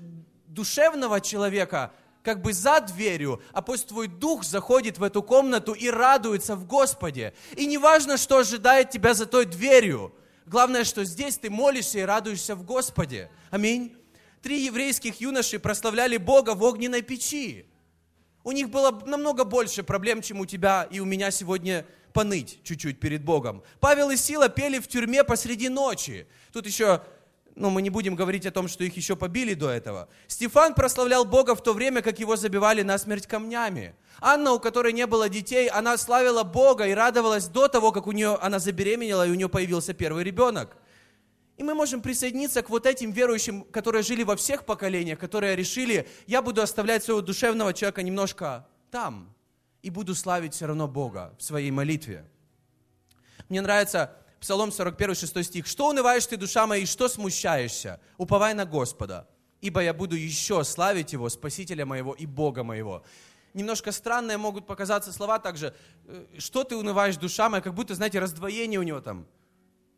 душевного 0.47 1.19
человека 1.19 1.91
как 2.25 2.41
бы 2.41 2.51
за 2.51 2.81
дверью, 2.81 3.41
а 3.53 3.61
пусть 3.61 3.87
твой 3.87 4.07
дух 4.07 4.43
заходит 4.43 4.97
в 4.97 5.03
эту 5.03 5.23
комнату 5.23 5.71
и 5.71 5.89
радуется 5.89 6.57
в 6.57 6.65
Господе. 6.65 7.33
И 7.55 7.65
не 7.65 7.77
важно, 7.77 8.17
что 8.17 8.39
ожидает 8.39 8.89
тебя 8.89 9.13
за 9.13 9.27
той 9.27 9.45
дверью. 9.45 10.13
Главное, 10.45 10.83
что 10.83 11.05
здесь 11.05 11.37
ты 11.37 11.49
молишься 11.49 11.99
и 11.99 12.01
радуешься 12.01 12.55
в 12.55 12.63
Господе. 12.63 13.29
Аминь 13.51 13.95
три 14.45 14.63
еврейских 14.63 15.21
юноши 15.21 15.57
прославляли 15.57 16.17
Бога 16.17 16.53
в 16.53 16.61
огненной 16.61 17.01
печи. 17.01 17.65
У 18.43 18.51
них 18.51 18.69
было 18.69 18.91
намного 19.07 19.43
больше 19.43 19.81
проблем, 19.81 20.21
чем 20.21 20.39
у 20.39 20.45
тебя 20.45 20.87
и 20.91 20.99
у 20.99 21.05
меня 21.05 21.31
сегодня 21.31 21.83
поныть 22.13 22.59
чуть-чуть 22.63 22.99
перед 22.99 23.23
Богом. 23.23 23.63
Павел 23.79 24.11
и 24.11 24.15
Сила 24.15 24.47
пели 24.47 24.77
в 24.77 24.87
тюрьме 24.87 25.23
посреди 25.23 25.67
ночи. 25.67 26.27
Тут 26.53 26.67
еще, 26.67 27.01
ну 27.55 27.69
мы 27.69 27.81
не 27.81 27.89
будем 27.89 28.15
говорить 28.15 28.45
о 28.45 28.51
том, 28.51 28.67
что 28.67 28.83
их 28.83 28.95
еще 28.97 29.15
побили 29.15 29.53
до 29.53 29.69
этого. 29.69 30.09
Стефан 30.27 30.73
прославлял 30.73 31.23
Бога 31.23 31.55
в 31.55 31.63
то 31.63 31.73
время, 31.73 32.01
как 32.01 32.19
его 32.19 32.35
забивали 32.35 32.81
насмерть 32.81 33.27
камнями. 33.27 33.95
Анна, 34.19 34.51
у 34.51 34.59
которой 34.59 34.91
не 34.91 35.07
было 35.07 35.29
детей, 35.29 35.69
она 35.69 35.97
славила 35.97 36.43
Бога 36.43 36.85
и 36.85 36.93
радовалась 36.93 37.47
до 37.47 37.67
того, 37.67 37.91
как 37.91 38.07
у 38.07 38.11
нее, 38.11 38.37
она 38.41 38.59
забеременела 38.59 39.25
и 39.25 39.31
у 39.31 39.35
нее 39.35 39.49
появился 39.49 39.93
первый 39.93 40.23
ребенок. 40.23 40.75
И 41.57 41.63
мы 41.63 41.73
можем 41.73 42.01
присоединиться 42.01 42.61
к 42.61 42.69
вот 42.69 42.85
этим 42.85 43.11
верующим, 43.11 43.63
которые 43.63 44.03
жили 44.03 44.23
во 44.23 44.35
всех 44.35 44.65
поколениях, 44.65 45.17
которые 45.17 45.55
решили, 45.55 46.07
я 46.27 46.41
буду 46.41 46.61
оставлять 46.61 47.05
своего 47.05 47.21
душевного 47.21 47.73
человека 47.73 48.03
немножко 48.03 48.67
там 48.91 49.33
и 49.81 49.89
буду 49.89 50.13
славить 50.15 50.53
все 50.53 50.65
равно 50.65 50.89
Бога 50.89 51.33
в 51.37 51.43
своей 51.43 51.71
молитве. 51.71 52.25
Мне 53.47 53.61
нравится 53.61 54.17
Псалом 54.45 54.71
41, 54.71 55.15
6 55.15 55.43
стих. 55.43 55.65
«Что 55.65 55.89
унываешь 55.89 56.27
ты, 56.27 56.37
душа 56.37 56.67
моя, 56.67 56.83
и 56.83 56.85
что 56.85 57.07
смущаешься? 57.07 57.99
Уповай 58.19 58.53
на 58.53 58.65
Господа, 58.65 59.27
ибо 59.59 59.81
я 59.81 59.91
буду 59.91 60.15
еще 60.15 60.63
славить 60.63 61.13
Его, 61.13 61.29
Спасителя 61.29 61.83
моего 61.83 62.13
и 62.13 62.27
Бога 62.27 62.63
моего». 62.63 63.03
Немножко 63.55 63.91
странные 63.91 64.37
могут 64.37 64.67
показаться 64.67 65.11
слова 65.11 65.39
также. 65.39 65.73
«Э, 66.05 66.25
«Что 66.37 66.63
ты 66.63 66.75
унываешь, 66.75 67.17
душа 67.17 67.49
моя?» 67.49 67.63
Как 67.63 67.73
будто, 67.73 67.95
знаете, 67.95 68.19
раздвоение 68.19 68.79
у 68.79 68.83
него 68.83 69.01
там– 69.01 69.25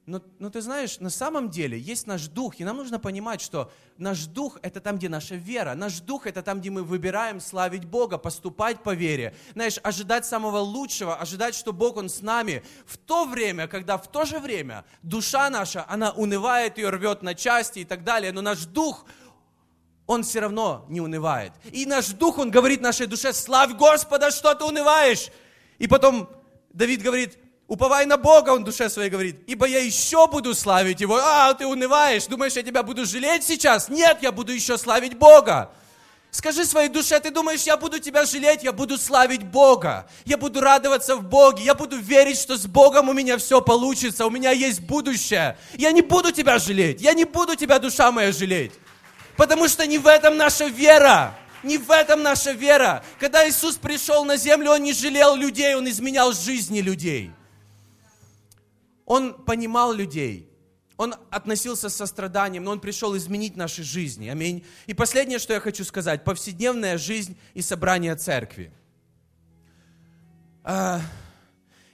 но, 0.07 0.21
но 0.39 0.49
ты 0.49 0.61
знаешь, 0.61 1.01
на 1.01 1.09
самом 1.09 1.49
деле 1.49 1.77
есть 1.77 2.07
наш 2.07 2.27
дух, 2.29 2.61
и 2.61 2.63
нам 2.63 2.77
нужно 2.77 2.97
понимать, 2.97 3.41
что 3.41 3.69
наш 3.97 4.25
дух– 4.25 4.57
это 4.61 4.79
там, 4.79 4.95
где 4.95 5.09
наша 5.09 5.35
вера. 5.35 5.73
Наш 5.75 5.99
дух– 5.99 6.25
это 6.27 6.41
там, 6.41 6.61
где 6.61 6.69
мы 6.69 6.83
выбираем 6.83 7.41
славить 7.41 7.83
Бога, 7.83 8.17
поступать 8.17 8.81
по 8.83 8.95
вере. 8.95 9.35
Знаешь, 9.51 9.77
ожидать 9.83 10.25
самого 10.25 10.59
лучшего, 10.59 11.17
ожидать, 11.17 11.55
что 11.55 11.73
Бог, 11.73 11.97
Он 11.97 12.07
с 12.07 12.21
нами. 12.21 12.63
В 12.85 12.97
то 12.97 13.25
время, 13.25 13.67
когда 13.67 13.97
в 13.97 14.09
то 14.09 14.23
же 14.23 14.39
время 14.39 14.85
душа 15.03 15.49
наша, 15.49 15.85
она 15.89 16.11
унывает, 16.11 16.77
ее 16.77 16.89
рвет 16.89 17.21
на 17.21 17.35
части 17.35 17.79
и 17.79 17.85
так 17.85 18.05
далее, 18.05 18.31
но 18.31 18.39
наш 18.39 18.63
дух, 18.63 19.05
он 20.05 20.23
все 20.23 20.39
равно 20.39 20.85
не 20.87 21.01
унывает. 21.01 21.51
И 21.73 21.85
наш 21.85 22.07
дух, 22.07 22.37
он 22.37 22.49
говорит 22.49 22.79
нашей 22.79 23.07
душе, 23.07 23.33
славь 23.33 23.73
Господа, 23.73 24.31
что 24.31 24.55
ты 24.55 24.63
унываешь. 24.63 25.31
И 25.79 25.87
потом 25.87 26.29
Давид 26.71 27.01
говорит, 27.01 27.37
Уповай 27.67 28.05
на 28.05 28.15
Бога, 28.15 28.51
он 28.51 28.63
душе 28.63 28.89
своей 28.89 29.09
говорит, 29.09 29.41
ибо 29.45 29.67
я 29.67 29.79
еще 29.79 30.27
буду 30.27 30.55
славить 30.55 31.01
Его. 31.01 31.17
А, 31.17 31.53
ты 31.53 31.67
унываешь, 31.67 32.25
думаешь, 32.25 32.53
я 32.53 32.63
тебя 32.63 32.81
буду 32.81 33.05
жалеть 33.05 33.43
сейчас? 33.43 33.89
Нет, 33.89 34.19
я 34.21 34.31
буду 34.31 34.53
еще 34.53 34.77
славить 34.77 35.17
Бога. 35.17 35.69
Скажи 36.31 36.65
своей 36.65 36.87
душе, 36.87 37.19
ты 37.19 37.29
думаешь, 37.29 37.63
я 37.63 37.75
буду 37.75 37.99
тебя 37.99 38.25
жалеть, 38.25 38.63
я 38.63 38.71
буду 38.71 38.97
славить 38.97 39.43
Бога. 39.43 40.07
Я 40.23 40.37
буду 40.37 40.61
радоваться 40.61 41.17
в 41.17 41.23
Боге, 41.23 41.63
я 41.63 41.73
буду 41.73 41.97
верить, 41.97 42.39
что 42.39 42.55
с 42.55 42.65
Богом 42.65 43.09
у 43.09 43.13
меня 43.13 43.37
все 43.37 43.59
получится, 43.59 44.25
у 44.25 44.29
меня 44.29 44.51
есть 44.51 44.81
будущее. 44.81 45.57
Я 45.73 45.91
не 45.91 46.01
буду 46.01 46.31
тебя 46.31 46.59
жалеть, 46.59 47.01
я 47.01 47.13
не 47.13 47.25
буду 47.25 47.55
тебя, 47.55 47.79
душа 47.79 48.11
моя, 48.11 48.31
жалеть. 48.31 48.73
Потому 49.35 49.67
что 49.67 49.85
не 49.85 49.97
в 49.97 50.07
этом 50.07 50.37
наша 50.37 50.65
вера. 50.67 51.35
Не 51.63 51.77
в 51.77 51.91
этом 51.91 52.23
наша 52.23 52.51
вера. 52.51 53.03
Когда 53.19 53.47
Иисус 53.49 53.75
пришел 53.75 54.23
на 54.23 54.37
землю, 54.37 54.71
Он 54.71 54.83
не 54.83 54.93
жалел 54.93 55.35
людей, 55.35 55.75
Он 55.75 55.89
изменял 55.89 56.31
жизни 56.31 56.79
людей. 56.79 57.31
Он 59.07 59.45
понимал 59.45 59.93
людей, 59.93 60.51
он 60.97 61.15
относился 61.31 61.87
с 61.87 61.95
состраданием, 61.95 62.65
но 62.65 62.71
он 62.71 62.81
пришел 62.81 63.15
изменить 63.15 63.55
наши 63.55 63.81
жизни. 63.81 64.27
Аминь. 64.27 64.65
И 64.85 64.93
последнее, 64.93 65.39
что 65.39 65.53
я 65.53 65.61
хочу 65.61 65.85
сказать, 65.85 66.25
повседневная 66.25 66.97
жизнь 66.97 67.37
и 67.53 67.61
собрание 67.61 68.15
церкви. 68.17 68.73
А, 70.61 70.99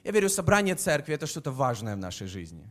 я 0.02 0.10
верю, 0.10 0.28
собрание 0.28 0.74
церкви– 0.74 1.14
это 1.14 1.28
что-то 1.28 1.52
важное 1.52 1.94
в 1.94 1.98
нашей 1.98 2.26
жизни. 2.26 2.68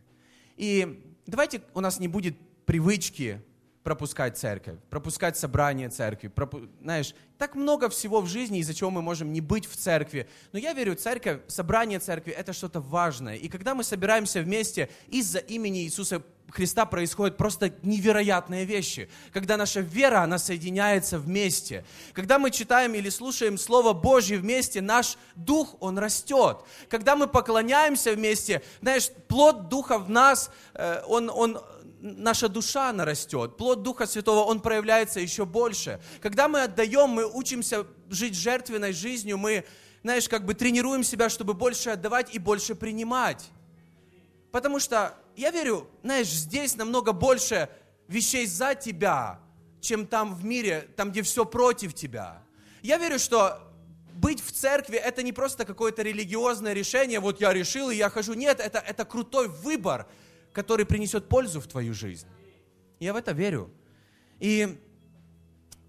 И 0.57 1.01
давайте 1.25 1.61
у 1.73 1.79
нас 1.79 1.99
не 1.99 2.09
будет 2.09 2.35
привычки 2.65 3.41
пропускать 3.83 4.37
церковь, 4.37 4.77
пропускать 4.89 5.37
собрание 5.37 5.89
церкви. 5.89 6.29
Пропу... 6.29 6.61
Знаешь, 6.81 7.13
так 7.37 7.55
много 7.55 7.89
всего 7.89 8.21
в 8.21 8.27
жизни, 8.27 8.59
из-за 8.59 8.73
чего 8.73 8.89
мы 8.89 9.01
можем 9.01 9.33
не 9.33 9.41
быть 9.41 9.65
в 9.65 9.75
церкви. 9.75 10.29
Но 10.53 10.59
я 10.59 10.73
верю, 10.73 10.95
церковь, 10.95 11.41
собрание 11.47 11.99
церкви– 11.99 12.31
это 12.37 12.53
что-то 12.53 12.79
важное. 12.79 13.35
И 13.35 13.49
когда 13.49 13.75
мы 13.75 13.83
собираемся 13.83 14.41
вместе 14.41 14.89
из-за 15.09 15.39
имени 15.39 15.83
Иисуса 15.83 16.23
Христа 16.53 16.85
происходят 16.85 17.35
просто 17.35 17.73
невероятные 17.81 18.65
вещи. 18.65 19.09
Когда 19.31 19.57
наша 19.57 19.79
вера, 19.79 20.21
она 20.21 20.37
соединяется 20.37 21.17
вместе. 21.17 21.83
Когда 22.13 22.37
мы 22.37 22.51
читаем 22.51 22.93
или 22.93 23.09
слушаем 23.09 23.57
Слово 23.57 23.93
Божье 23.93 24.37
вместе, 24.37 24.79
наш 24.79 25.17
дух, 25.35 25.75
он 25.79 25.97
растет. 25.97 26.59
Когда 26.89 27.15
мы 27.15 27.27
поклоняемся 27.27 28.13
вместе, 28.13 28.61
знаешь, 28.81 29.09
плод 29.27 29.67
Духа 29.67 29.97
в 29.97 30.09
нас, 30.09 30.51
э, 30.75 31.01
он, 31.07 31.31
он, 31.33 31.59
наша 32.03 32.49
душа, 32.49 32.89
она 32.89 33.05
растет. 33.05 33.55
Плод 33.55 33.81
Духа 33.81 34.05
Святого, 34.05 34.43
он 34.43 34.59
проявляется 34.59 35.19
еще 35.19 35.45
больше. 35.45 36.01
Когда 36.21 36.47
мы 36.47 36.63
отдаем, 36.63 37.09
мы 37.09 37.25
учимся 37.25 37.87
жить 38.09 38.35
жертвенной 38.35 38.91
жизнью, 38.91 39.37
мы, 39.37 39.63
знаешь, 40.03 40.27
как 40.27 40.45
бы 40.45 40.53
тренируем 40.53 41.03
себя, 41.03 41.29
чтобы 41.29 41.53
больше 41.53 41.91
отдавать 41.91 42.35
и 42.35 42.39
больше 42.39 42.75
принимать. 42.75 43.49
Потому 44.51 44.79
что, 44.79 45.15
я 45.37 45.49
верю, 45.51 45.87
знаешь, 46.03 46.27
здесь 46.27 46.75
намного 46.75 47.13
больше 47.13 47.69
вещей 48.07 48.45
за 48.45 48.75
тебя, 48.75 49.39
чем 49.79 50.05
там 50.05 50.35
в 50.35 50.43
мире, 50.43 50.87
там, 50.97 51.11
где 51.11 51.21
все 51.21 51.45
против 51.45 51.93
тебя. 51.93 52.43
Я 52.81 52.97
верю, 52.97 53.17
что 53.17 53.59
быть 54.13 54.43
в 54.43 54.51
церкви 54.51 54.97
это 54.97 55.23
не 55.23 55.31
просто 55.31 55.65
какое-то 55.65 56.01
религиозное 56.01 56.73
решение, 56.73 57.21
вот 57.21 57.39
я 57.39 57.53
решил 57.53 57.89
и 57.89 57.95
я 57.95 58.09
хожу. 58.09 58.33
Нет, 58.33 58.59
это, 58.59 58.79
это 58.79 59.05
крутой 59.05 59.47
выбор, 59.47 60.05
который 60.53 60.85
принесет 60.85 61.27
пользу 61.27 61.59
в 61.59 61.67
твою 61.67 61.93
жизнь. 61.93 62.27
Я 62.99 63.13
в 63.13 63.15
это 63.17 63.31
верю. 63.33 63.71
И 64.39 64.79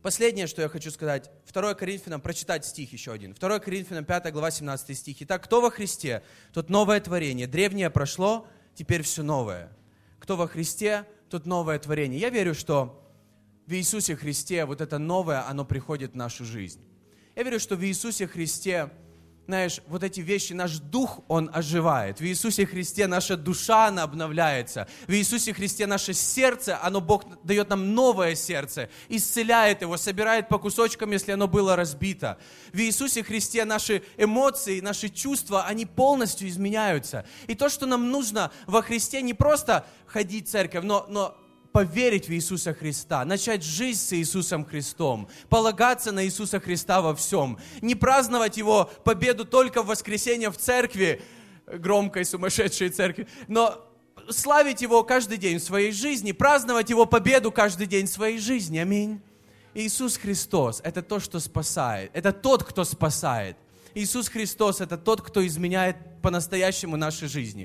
последнее, 0.03 0.47
что 0.47 0.62
я 0.62 0.69
хочу 0.69 0.91
сказать, 0.91 1.31
2 1.53 1.75
Коринфянам, 1.75 2.21
прочитать 2.21 2.65
стих 2.65 2.93
еще 2.93 3.12
один. 3.12 3.35
2 3.35 3.59
Коринфянам 3.61 4.05
5 4.05 4.33
глава 4.33 4.51
17 4.51 4.99
стих. 4.99 5.17
Итак, 5.21 5.45
кто 5.45 5.61
во 5.61 5.71
Христе, 5.71 6.23
тот 6.53 6.71
новое 6.71 7.01
творение. 7.01 7.47
Древнее 7.47 7.91
прошло, 7.91 8.47
теперь 8.75 9.03
все 9.03 9.23
новое. 9.23 9.71
Кто 10.19 10.37
во 10.37 10.49
Христе, 10.49 11.07
тот 11.29 11.47
новое 11.47 11.79
творение. 11.79 12.19
Я 12.19 12.31
верю, 12.31 12.55
что 12.55 13.01
в 13.67 13.73
Иисусе 13.73 14.17
Христе 14.17 14.65
вот 14.65 14.81
это 14.81 14.99
новое, 14.99 15.47
оно 15.47 15.65
приходит 15.65 16.12
в 16.12 16.17
нашу 16.17 16.45
жизнь. 16.45 16.81
Я 17.37 17.43
верю, 17.43 17.61
что 17.61 17.77
в 17.77 17.85
Иисусе 17.85 18.27
Христе 18.27 18.91
знаешь, 19.47 19.80
вот 19.88 20.03
эти 20.03 20.20
вещи, 20.20 20.55
наш 20.55 20.78
дух, 20.78 21.20
он 21.28 21.51
оживает. 21.53 22.20
В 22.20 22.24
Иисусе 22.24 22.64
Христе 22.64 23.07
наша 23.07 23.36
душа, 23.36 23.86
она 23.88 24.03
обновляется. 24.03 24.88
В 25.07 25.12
Иисусе 25.12 25.53
Христе 25.53 25.86
наше 25.86 26.14
сердце, 26.14 26.78
оно 26.82 27.01
Бог 27.01 27.24
дает 27.45 27.68
нам 27.68 27.95
новое 27.95 28.34
сердце, 28.36 28.88
исцеляет 29.09 29.82
его, 29.82 29.97
собирает 29.99 30.49
по 30.49 30.59
кусочкам, 30.59 31.11
если 31.11 31.32
оно 31.32 31.47
было 31.47 31.76
разбито. 31.76 32.38
В 32.72 32.78
Иисусе 32.78 33.22
Христе 33.22 33.66
наши 33.66 34.03
эмоции, 34.16 34.80
наши 34.80 35.11
чувства, 35.11 35.64
они 35.66 35.84
полностью 35.84 36.49
изменяются. 36.49 37.26
И 37.47 37.55
то, 37.55 37.68
что 37.68 37.84
нам 37.84 38.11
нужно 38.11 38.51
во 38.66 38.80
Христе, 38.80 39.20
не 39.20 39.34
просто 39.34 39.84
ходить 40.07 40.49
в 40.49 40.51
церковь, 40.51 40.84
но, 40.84 41.05
но 41.09 41.36
поверить 41.75 42.29
в 42.29 42.33
Иисуса 42.33 42.72
Христа, 42.72 43.25
начать 43.25 43.64
жизнь 43.64 43.99
с 43.99 44.12
Иисусом 44.12 44.64
Христом, 44.64 45.29
полагаться 45.49 46.12
на 46.12 46.25
Иисуса 46.25 46.61
Христа 46.61 47.03
во 47.03 47.16
всем, 47.16 47.59
не 47.83 47.97
праздновать 47.97 48.57
Его 48.57 48.89
победу 49.03 49.45
только 49.45 49.83
в 49.83 49.87
воскресенье 49.87 50.53
в 50.53 50.57
церкви, 50.57 51.20
громкой 51.66 52.25
сумасшедшей 52.27 52.91
церкви, 52.91 53.27
но 53.49 53.85
славить 54.31 54.83
Его 54.83 55.03
каждый 55.03 55.37
день 55.37 55.59
в 55.59 55.64
своей 55.64 55.91
жизни, 55.91 56.31
праздновать 56.31 56.91
Его 56.91 57.07
победу 57.07 57.51
каждый 57.51 57.89
день 57.89 58.07
в 58.07 58.11
своей 58.11 58.39
жизни. 58.39 58.79
Аминь. 58.79 59.20
Иисус 59.75 60.16
Христос– 60.16 60.81
это 60.85 61.03
то, 61.03 61.18
что 61.18 61.41
спасает. 61.41 62.12
Это 62.14 62.33
тот, 62.33 62.62
кто 62.62 62.85
спасает. 62.85 63.57
Иисус 63.95 64.29
Христос– 64.29 64.81
это 64.81 64.97
тот, 64.97 65.22
кто 65.22 65.45
изменяет 65.45 65.97
по-настоящему 66.22 66.97
нашей 66.97 67.27
жизни. 67.27 67.62